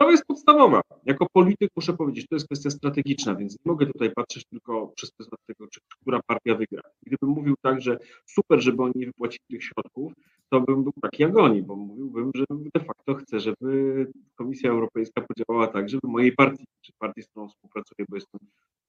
[0.02, 0.80] Sprawa jest podstawowa.
[1.04, 5.12] Jako polityk muszę powiedzieć, to jest kwestia strategiczna, więc nie mogę tutaj patrzeć tylko przez
[5.12, 6.82] pryzmat tego, czy która partia wygra.
[7.02, 10.12] Gdybym mówił tak, że super, żeby oni nie wypłacili tych środków,
[10.48, 15.20] to bym był taki jak oni, bo mówiłbym, że de facto chcę, żeby Komisja Europejska
[15.20, 18.40] podziałała tak, żeby mojej partii, czy partii, z którą współpracuję, bo jestem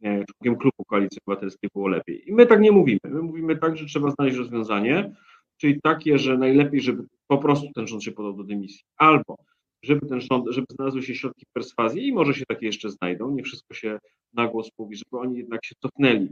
[0.01, 2.29] e, członkiem klubu Koalicji Obywatelskiej, było lepiej.
[2.29, 2.99] I my tak nie mówimy.
[3.03, 5.15] My mówimy tak, że trzeba znaleźć rozwiązanie,
[5.57, 8.81] czyli takie, że najlepiej, żeby po prostu ten rząd się podał do dymisji.
[8.97, 9.37] Albo
[9.83, 13.43] żeby ten rząd, żeby znalazły się środki perswazji i może się takie jeszcze znajdą, nie
[13.43, 13.99] wszystko się
[14.33, 16.29] na głos mówi, żeby oni jednak się cofnęli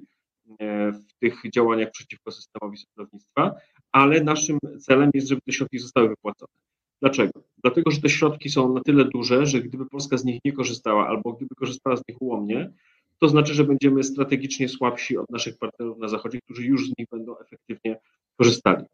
[0.60, 3.56] e, w tych działaniach przeciwko systemowi sądownictwa,
[3.92, 6.54] ale naszym celem jest, żeby te środki zostały wypłacone.
[7.02, 7.44] Dlaczego?
[7.64, 11.08] Dlatego, że te środki są na tyle duże, że gdyby Polska z nich nie korzystała
[11.08, 12.74] albo gdyby korzystała z nich ułomnie,
[13.20, 17.08] to znaczy, że będziemy strategicznie słabsi od naszych partnerów na Zachodzie, którzy już z nich
[17.12, 18.00] będą efektywnie
[18.38, 18.86] korzystali.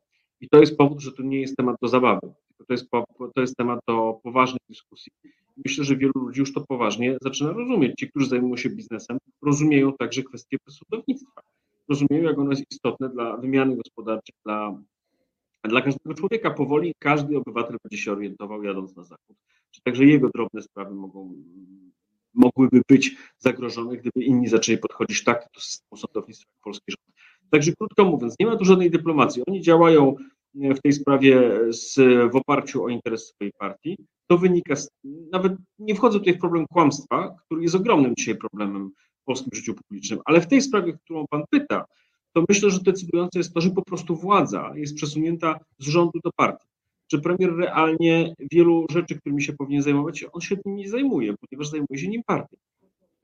[0.42, 2.34] I to jest powód, że to nie jest temat do zabawy
[2.66, 2.90] to jest,
[3.36, 5.12] to jest temat do poważnej dyskusji.
[5.66, 7.94] Myślę, że wielu ludzi już to poważnie zaczyna rozumieć.
[8.00, 11.42] Ci, którzy zajmują się biznesem, rozumieją także kwestie sądownictwa.
[11.90, 14.78] Rozumieją, jak ono jest istotne dla wymiany gospodarczej, dla,
[15.64, 16.52] dla każdego człowieka.
[16.52, 19.38] Powoli każdy obywatel będzie się orientował, jadąc na zachód.
[19.72, 21.34] Czy także jego drobne sprawy mogą,
[22.34, 27.18] mogłyby być zagrożone, gdyby inni zaczęli podchodzić tak do systemu sądownictwa jak polski rząd.
[27.50, 29.44] Także krótko mówiąc, nie ma tu żadnej dyplomacji.
[29.48, 30.16] Oni działają
[30.58, 31.96] w tej sprawie z,
[32.32, 33.98] w oparciu o interes swojej partii.
[34.28, 34.90] To wynika, z,
[35.32, 38.92] nawet nie wchodzę tutaj w problem kłamstwa, który jest ogromnym dzisiaj problemem
[39.22, 41.86] w polskim życiu publicznym, ale w tej sprawie, którą Pan pyta,
[42.34, 46.32] to myślę, że decydujące jest to, że po prostu władza jest przesunięta z rządu do
[46.36, 46.68] partii.
[47.08, 51.70] Czy premier realnie wielu rzeczy, którymi się powinien zajmować, on się tym nie zajmuje, ponieważ
[51.70, 52.58] zajmuje się nim partia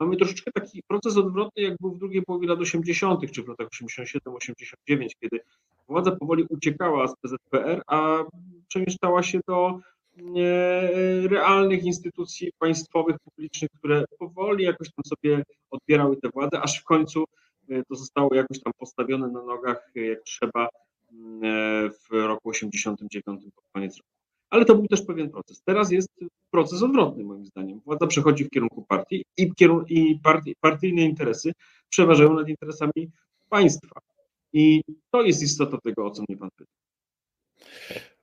[0.04, 3.68] mamy troszeczkę taki proces odwrotny, jak był w drugiej połowie lat 80., czy w latach
[3.68, 5.40] 87-89, kiedy
[5.88, 8.24] władza powoli uciekała z PZPR, a
[8.68, 9.80] przemieszczała się do
[10.18, 16.84] e, realnych instytucji państwowych, publicznych, które powoli jakoś tam sobie odbierały tę władzę, aż w
[16.84, 17.24] końcu
[17.70, 20.70] e, to zostało jakoś tam postawione na nogach, jak trzeba, e,
[21.90, 24.14] w roku 89 pod koniec roku
[24.54, 25.62] ale to był też pewien proces.
[25.66, 26.10] Teraz jest
[26.52, 27.80] proces odwrotny, moim zdaniem.
[27.86, 31.54] Władza przechodzi w kierunku partii i, kierun i partii, partyjne interesy
[31.90, 33.12] przeważają nad interesami
[33.50, 34.00] państwa.
[34.54, 34.82] I
[35.12, 36.72] to jest istota tego, o co mnie pan pyta.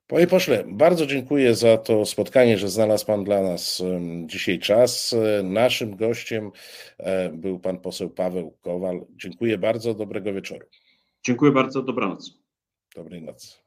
[0.06, 3.82] Panie pośle, bardzo dziękuję za to spotkanie, że znalazł Pan dla nas
[4.26, 5.14] dzisiaj czas.
[5.42, 6.50] Naszym gościem
[6.98, 9.06] e, był Pan poseł Paweł Kowal.
[9.16, 10.66] Dziękuję bardzo, dobrego wieczoru.
[11.26, 12.38] Dziękuję bardzo, dobranoc.
[12.96, 13.59] Dobrej nocy.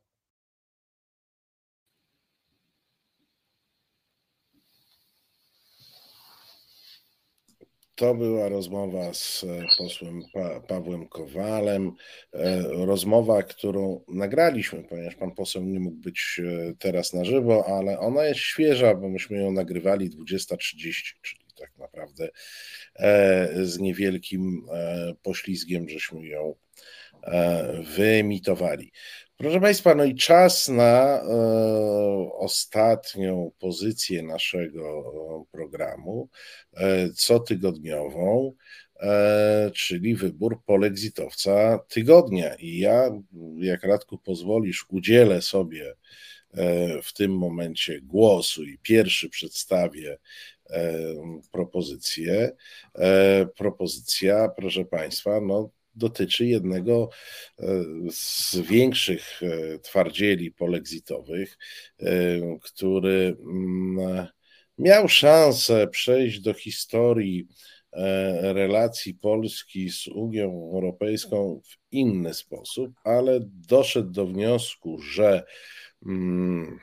[8.03, 9.45] To była rozmowa z
[9.77, 11.91] posłem pa Pawłem Kowalem.
[12.63, 16.41] Rozmowa, którą nagraliśmy, ponieważ pan poseł nie mógł być
[16.79, 22.29] teraz na żywo, ale ona jest świeża, bo myśmy ją nagrywali 20.30, czyli tak naprawdę
[23.63, 24.67] z niewielkim
[25.21, 26.55] poślizgiem, żeśmy ją
[27.95, 28.91] wyemitowali.
[29.37, 31.23] Proszę Państwa, no i czas na e,
[32.33, 36.29] ostatnią pozycję naszego programu,
[36.73, 38.53] e, cotygodniową,
[38.99, 42.55] e, czyli wybór polexitowca tygodnia.
[42.55, 43.11] I ja,
[43.57, 45.95] jak Radku pozwolisz, udzielę sobie
[46.53, 50.17] e, w tym momencie głosu i pierwszy przedstawię
[50.69, 50.93] e,
[51.51, 52.51] propozycję.
[52.95, 57.09] E, propozycja, proszę Państwa, no dotyczy jednego
[57.59, 57.65] e,
[58.11, 61.57] z większych e, twardzieli polexitowych,
[61.99, 62.05] e,
[62.61, 64.27] który mm,
[64.77, 67.47] miał szansę przejść do historii
[68.41, 75.43] relacji Polski z Unią Europejską w inny sposób, ale doszedł do wniosku, że
[76.05, 76.79] mm,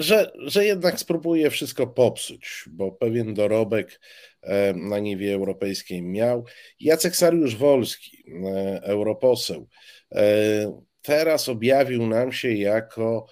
[0.00, 4.00] że, że jednak spróbuje wszystko popsuć, bo pewien dorobek
[4.42, 6.44] e, na niwie europejskiej miał.
[6.80, 9.68] Jacek Sariusz Wolski, e, europoseł,
[10.12, 13.26] e, teraz objawił nam się jako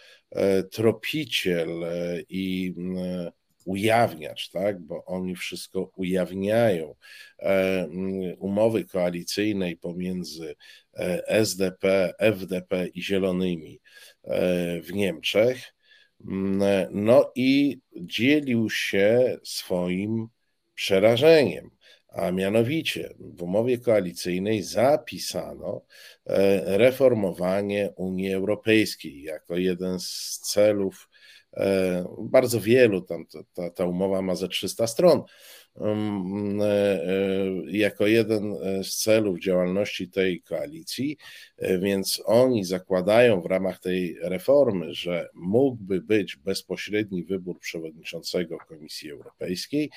[0.72, 1.68] tropiciel
[2.28, 2.74] i
[3.64, 4.80] ujawniacz, tak?
[4.80, 6.94] bo oni wszystko ujawniają.
[8.38, 10.54] Umowy koalicyjnej pomiędzy
[11.26, 13.80] SDP, FDP i Zielonymi
[14.82, 15.74] w Niemczech
[16.90, 20.28] no i dzielił się swoim
[20.74, 21.70] przerażeniem.
[22.08, 25.82] A mianowicie w umowie koalicyjnej zapisano
[26.26, 31.08] e, reformowanie Unii Europejskiej jako jeden z celów,
[31.56, 35.57] e, bardzo wielu, tam ta, ta umowa ma ze 300 stron, E, e,
[37.66, 41.16] jako jeden z celów działalności tej koalicji,
[41.56, 49.10] e, więc oni zakładają w ramach tej reformy, że mógłby być bezpośredni wybór przewodniczącego Komisji
[49.10, 49.90] Europejskiej,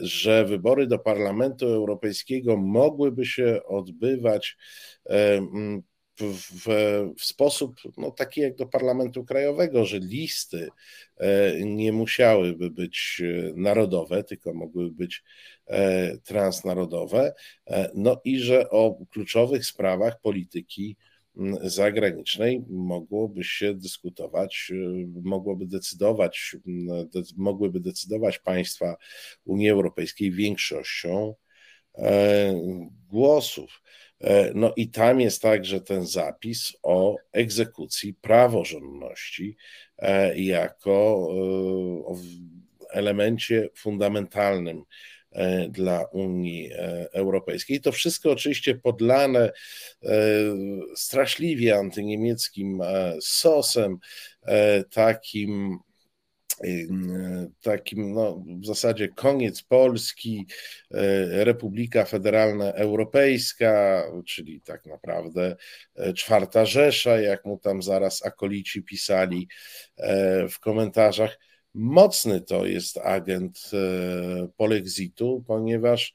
[0.00, 4.56] że wybory do Parlamentu Europejskiego mogłyby się odbywać
[6.20, 6.66] w,
[7.16, 10.68] w, sposób no, taki jak do Parlamentu Krajowego, że listy
[11.16, 15.22] e, nie musiałyby być e, narodowe, tylko mogłyby być
[15.66, 17.34] e, transnarodowe,
[17.94, 20.96] no i że o kluczowych sprawach polityki
[21.62, 24.72] zagranicznej mogłoby się dyskutować,
[25.22, 26.56] mogłoby decydować,
[27.36, 28.96] mogłyby decydować państwa
[29.44, 31.34] Unii Europejskiej większością
[33.08, 33.82] głosów.
[34.20, 39.56] E, no i tam jest także ten zapis o egzekucji praworządności
[39.98, 41.28] e, jako
[42.12, 44.82] e, elemencie fundamentalnym
[45.68, 46.70] dla Unii
[47.12, 47.80] Europejskiej.
[47.80, 49.52] To wszystko oczywiście podlane
[50.94, 52.82] straszliwie antyniemieckim
[53.20, 53.98] sosem,
[54.90, 55.78] takim
[57.62, 60.46] takim no, w zasadzie koniec Polski,
[60.90, 65.56] e, Republika Federalna Europejska, czyli tak naprawdę
[65.94, 69.48] e, czwarta Rzesza, jak mu tam zaraz akolici pisali
[69.96, 71.38] e, w komentarzach.
[71.78, 73.70] Mocny to jest agent
[74.56, 76.14] polexitu, ponieważ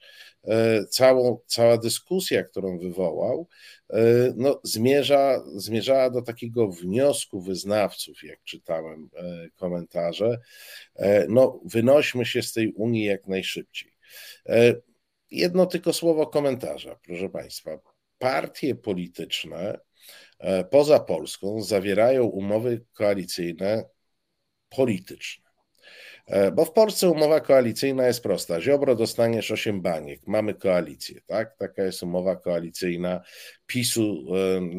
[0.90, 3.48] całą, cała dyskusja, którą wywołał,
[3.92, 10.40] E, no, zmierza, zmierzała do takiego wniosku wyznawców, jak czytałem e, komentarze,
[10.96, 13.92] e, no, wynośmy się z tej Unii jak najszybciej.
[15.32, 17.80] Jedno tylko słowo komentarza, proszę Państwa.
[18.18, 19.80] Partie polityczne
[20.70, 23.84] poza Polską zawierają umowy koalicyjne
[24.70, 25.51] polityczne.
[26.28, 28.62] E, bo w Polsce umowa koalicyjna jest prosta.
[28.62, 31.58] Ziobro dostaniesz 8 baniek, mamy koalicję, tak?
[31.58, 33.22] Taka jest umowa koalicyjna
[33.66, 34.26] PiSu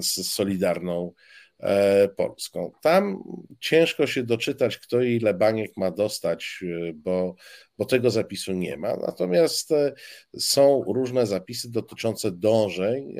[0.00, 1.12] z Solidarną
[1.60, 2.72] e, Polską.
[2.82, 3.22] Tam
[3.60, 7.34] ciężko się doczytać, kto ile baniek ma dostać, e, bo,
[7.78, 8.96] bo tego zapisu nie ma.
[8.96, 9.70] Natomiast
[10.38, 13.14] są różne zapisy dotyczące dążeń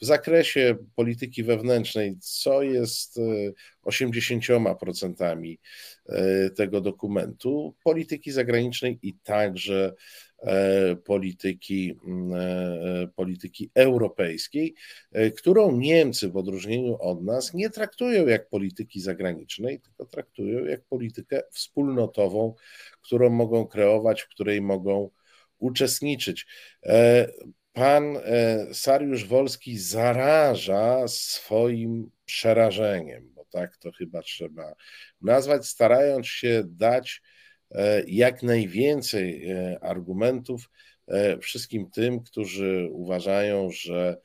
[0.00, 3.20] w zakresie polityki wewnętrznej, co jest
[3.84, 5.56] 80% e,
[6.06, 9.94] e, tego dokumentu, polityki zagranicznej i także
[10.42, 11.94] e, polityki,
[13.16, 14.74] polityki europejskiej,
[15.36, 21.42] którą Niemcy w odróżnieniu od nas nie traktują jak polityki zagranicznej, tylko traktują jak politykę
[21.50, 22.54] wspólnotową,
[23.02, 25.10] którą mogą kreować, w której mogą
[25.58, 26.46] uczestniczyć
[27.72, 34.74] pan e, Sariusz Wolski zaraża swoim przerażeniem, bo tak to chyba trzeba
[35.20, 37.22] nazwać, starając się dać
[38.06, 40.70] jak najwięcej argumentów
[41.40, 44.16] wszystkim tym, którzy uważają, że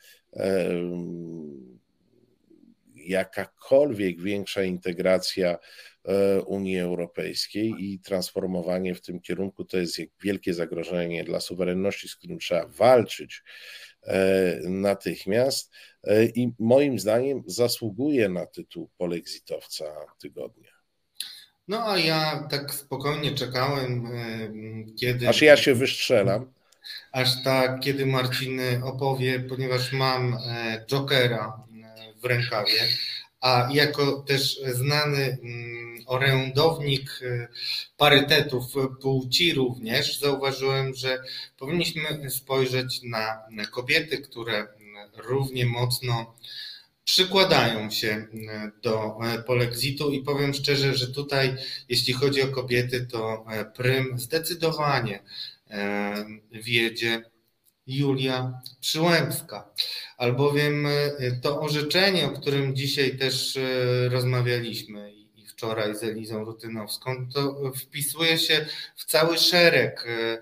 [3.06, 5.58] jakakolwiek większa integracja
[6.06, 12.16] e, Unii Europejskiej i transformowanie w tym kierunku to jest wielkie zagrożenie dla suwerenności, z
[12.16, 13.44] którym trzeba walczyć
[14.04, 15.72] e, natychmiast
[16.04, 19.86] e, i moim zdaniem zasługuje na tytuł polexitowca
[20.20, 20.72] tygodnia.
[21.68, 24.08] No a ja tak spokojnie czekałem,
[25.00, 25.30] kiedy.
[25.30, 26.54] Aż ja się wystrzelam.
[27.12, 30.38] Aż tak, kiedy Marcin opowie, ponieważ mam
[30.88, 31.66] Jokera
[32.26, 32.88] w rękawie,
[33.42, 37.48] a jako też znany mm, orędownik y,
[37.98, 38.64] parytetów
[39.02, 41.24] płci również, zauważyłem, że
[41.58, 43.02] powinniśmy spojrzeć
[43.50, 44.68] na kobiety, które
[45.18, 46.36] równie mocno
[47.04, 48.28] przykładają się y,
[48.82, 50.12] do y, polexitu.
[50.12, 51.56] I powiem szczerze, że tutaj
[51.90, 53.46] jeśli chodzi o kobiety, to
[53.76, 55.24] prym zdecydowanie
[56.52, 57.24] wiedzie
[57.88, 59.70] Julia Przyłębska,
[60.18, 60.92] albowiem e,
[61.42, 68.38] to orzeczenie, o którym dzisiaj też e, rozmawialiśmy i wczoraj z Elizą Rutynowską, to wpisuje
[68.38, 68.66] się
[68.96, 70.38] w cały szereg e,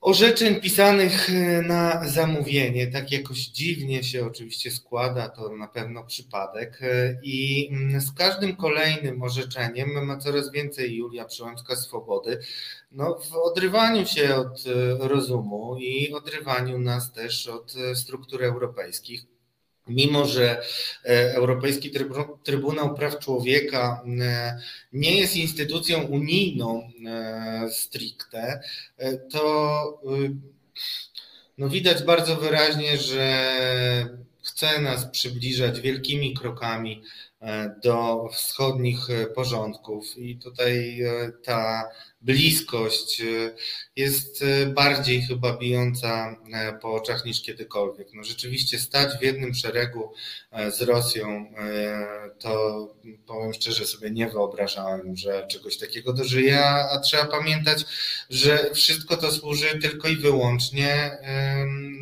[0.00, 1.30] orzeczeń pisanych
[1.66, 2.86] na zamówienie.
[2.86, 6.80] Tak jakoś dziwnie się oczywiście składa, to na pewno przypadek.
[7.22, 12.40] I mm, z każdym kolejnym orzeczeniem ma coraz więcej Julia Przyłębska swobody
[12.92, 19.26] no, w odrywaniu się od e, rozumu i odrywaniu nas też od e, struktur europejskich.
[19.90, 20.62] Mimo, że
[21.04, 21.92] e, Europejski
[22.44, 24.02] Trybunał Praw Człowieka
[24.92, 26.90] nie jest instytucją unijną
[27.70, 28.60] stricte,
[29.30, 30.00] to
[31.58, 33.50] no widać bardzo wyraźnie, że
[34.42, 37.02] chce nas przybliżać wielkimi krokami
[37.84, 38.98] do wschodnich
[39.34, 40.18] porządków.
[40.18, 41.02] I tutaj
[41.44, 41.88] ta
[42.20, 43.54] bliskość y,
[43.96, 48.08] jest y, bardziej chyba bijąca e, po oczach niż kiedykolwiek.
[48.14, 50.12] No rzeczywiście stać w jednym szeregu
[50.50, 52.94] e, z Rosją, e, to
[53.26, 57.84] powiem szczerze sobie nie wyobrażałem, że czegoś takiego dożyje, a trzeba pamiętać,
[58.30, 61.18] że wszystko to służy tylko i wyłącznie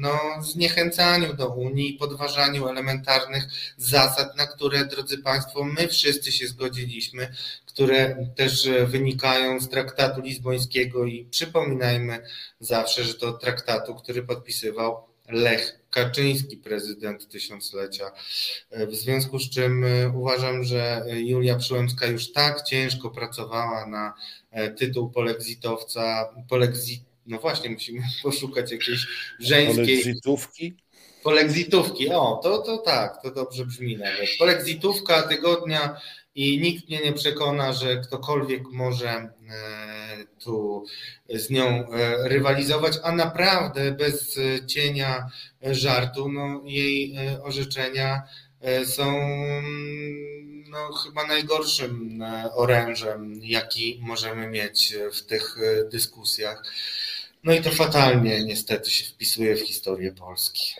[0.01, 3.45] no, zniechęcaniu do Unii i podważaniu elementarnych
[3.77, 7.35] zasad, na które, drodzy Państwo, my wszyscy się zgodziliśmy,
[7.79, 12.23] które też wynikają z traktatu lizbońskiego i przypominajmy
[12.61, 14.97] zawsze, że to traktatu, który podpisywał
[15.29, 18.11] Lech Kaczyński, prezydent tysiąclecia.
[18.71, 24.15] W związku z czym e, uważam, że Julia Przyłębska już tak ciężko pracowała na
[24.51, 29.07] e, tytuł polexitowca, polexit, no właśnie, musimy poszukać jakiejś
[29.41, 30.03] żeńskiej...
[30.03, 30.77] Polexitówki?
[31.23, 34.29] Polexitówki, o, to, to tak, to dobrze brzmi nawet.
[34.39, 36.01] Polexitówka tygodnia
[36.39, 39.31] i nikt mnie nie przekona, że ktokolwiek może e,
[40.45, 40.85] tu
[41.29, 45.31] z nią e, rywalizować, a naprawdę bez cienia
[45.63, 48.23] żartu, no, jej e, orzeczenia
[48.85, 49.13] są
[50.71, 52.25] no, chyba najgorszym
[52.55, 55.57] orężem, jaki możemy mieć w tych
[55.91, 56.63] dyskusjach.
[57.45, 60.75] No i to fatalnie niestety się wpisuje w historię Polski.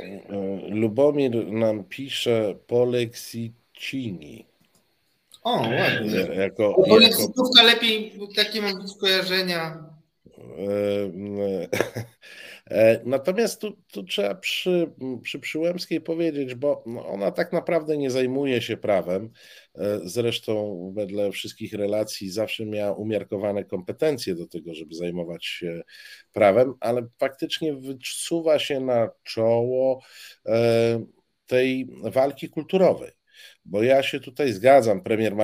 [0.69, 4.48] Lubomir nam pisze Polexicini.
[5.43, 6.35] O, ładnie.
[6.35, 7.63] Jako, Bo jako...
[7.65, 9.85] lepiej, takie mam skojarzenia.
[12.71, 14.91] E, natomiast tu, tu trzeba przy,
[15.23, 19.31] przy Przyłębskiej powiedzieć, bo ona tak naprawdę nie zajmuje się prawem.
[19.75, 25.83] E, zresztą, wedle wszystkich relacji, zawsze miała umiarkowane kompetencje do tego, żeby zajmować się
[26.33, 30.01] prawem, ale faktycznie wysuwa się na czoło
[30.47, 31.05] e,
[31.47, 33.18] tej walki kulturowej.
[33.69, 35.03] Bo ja się tutaj zgadzam.
[35.03, 35.35] Premier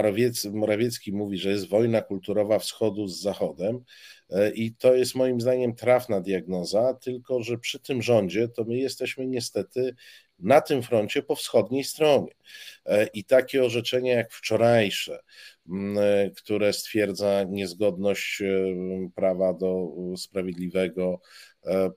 [0.52, 3.84] Morawiecki, mówi, że jest wojna kulturowa wschodu z zachodem.
[4.30, 8.76] E, I to jest moim zdaniem trafna diagnoza, tylko że przy tym rządzie to my
[8.76, 9.94] jesteśmy niestety
[10.38, 12.32] na tym froncie po wschodniej stronie.
[12.86, 15.18] E, I takie orzeczenie jak wczorajsze,
[15.96, 18.42] e, które stwierdza niezgodność
[19.14, 21.20] prawa do sprawiedliwego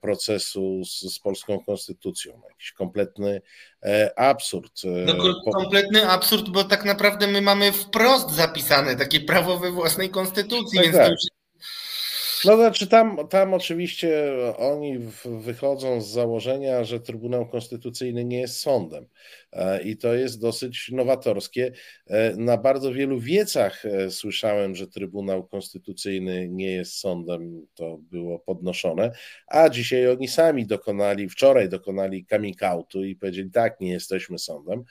[0.01, 2.41] procesu z, z polską konstytucją.
[2.49, 3.41] Jakiś kompletny
[3.83, 4.81] e, absurd.
[4.85, 10.09] E, no, kompletny absurd, bo tak naprawdę my mamy wprost zapisane takie prawo we własnej
[10.09, 11.36] konstytucji, tak, więc tak.
[12.47, 19.05] No znaczy tam, tam oczywiście oni wychodzą z założenia, że Trybunał Konstytucyjny nie jest sądem
[19.53, 21.71] e, i to jest dosyć nowatorskie.
[22.07, 28.39] E, na bardzo wielu wiecach e, słyszałem, że Trybunał Konstytucyjny nie jest sądem, to było
[28.39, 29.11] podnoszone,
[29.47, 34.83] a dzisiaj oni sami dokonali, wczoraj dokonali coming outu i powiedzieli tak, nie jesteśmy sądem,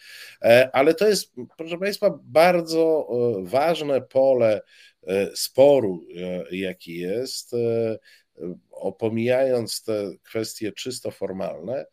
[0.73, 3.09] ale to jest, proszę Państwa, bardzo
[3.43, 4.61] ważne pole
[5.35, 6.07] sporu,
[6.51, 7.53] jaki jest,
[8.71, 11.87] opomijając te kwestie czysto formalne,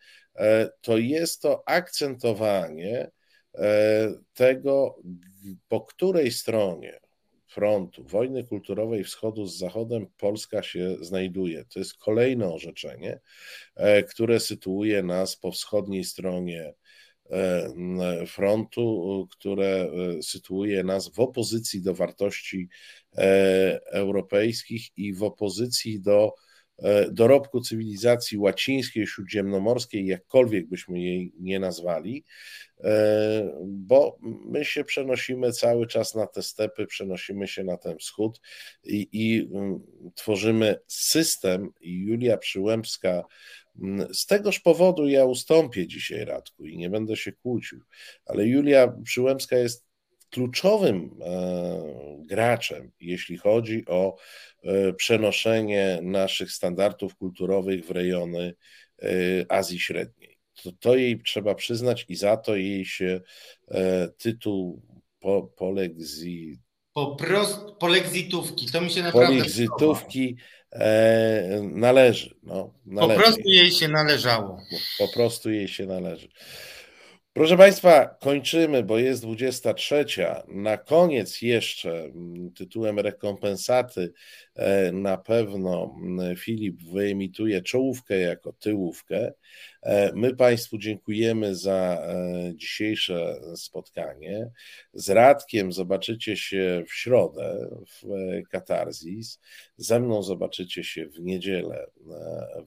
[0.82, 3.12] to jest to akcentowanie
[4.34, 5.02] tego,
[5.68, 7.00] po której stronie
[7.54, 11.66] frontu wojny kulturowej wschodu z zachodem Polska się znajduje.
[11.66, 13.20] To jest kolejne orzeczenie,
[13.76, 16.74] e, które sytuuje nas po wschodniej stronie e,
[18.28, 22.70] frontu, które e, sytuuje nas w opozycji do wartości
[23.92, 26.34] europejskich i w opozycji do
[27.12, 32.24] dorobku cywilizacji łacińskiej, śródziemnomorskiej, jakkolwiek byśmy jej nie nazwali,
[32.84, 38.42] E, bo my się przenosimy cały czas na te stepy, przenosimy się na ten wschód
[38.84, 39.50] i, i
[40.16, 41.70] tworzymy system.
[41.82, 43.24] Julia Przyłębska,
[44.14, 47.80] z tegoż powodu ja ustąpię dzisiaj, Radku, i nie będę się kłócił,
[48.26, 49.86] ale Julia Przyłębska jest
[50.30, 51.84] kluczowym e,
[52.26, 54.16] graczem, jeśli chodzi o
[54.64, 58.56] e, przenoszenie naszych standardów kulturowych w rejony
[59.50, 60.38] Azji Średniej.
[60.64, 63.22] To, to jej trzeba przyznać i za to jej się
[63.68, 64.82] e, tytuł
[65.20, 66.60] po, polegzi,
[66.94, 70.38] po prost, polegzitówki, to mi się naprawdę Polegzitówki
[70.74, 73.20] e, należy, no, należy.
[73.20, 74.62] Po prostu jej się należało.
[75.00, 76.28] Po prostu jej się należy.
[77.34, 80.06] Proszę Państwa, kończymy, bo jest 23.
[80.48, 84.14] Na koniec jeszcze mm, tytułem rekompensaty
[84.56, 89.34] e, na pewno mm, Filip wyemituje czołówkę jako tyłówkę.
[89.84, 94.52] E, my Państwu dziękujemy za e, dzisiejsze spotkanie.
[94.94, 98.08] Z Radkiem zobaczycie się w środę w
[98.50, 99.40] Katarzis.
[99.78, 101.88] Ze mną zobaczycie się w niedzielę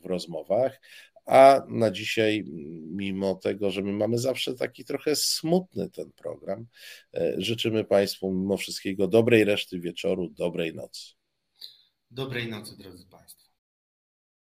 [0.02, 0.80] w rozmowach,
[1.26, 2.44] a na dzisiaj,
[2.90, 6.66] mimo tego, że my mamy zawsze taki trochę smutny ten program,
[7.14, 11.12] e, życzymy Państwu mimo wszystkiego dobrej reszty wieczoru, dobrej nocy.
[12.10, 13.35] Dobrej nocy, drodzy Państwo.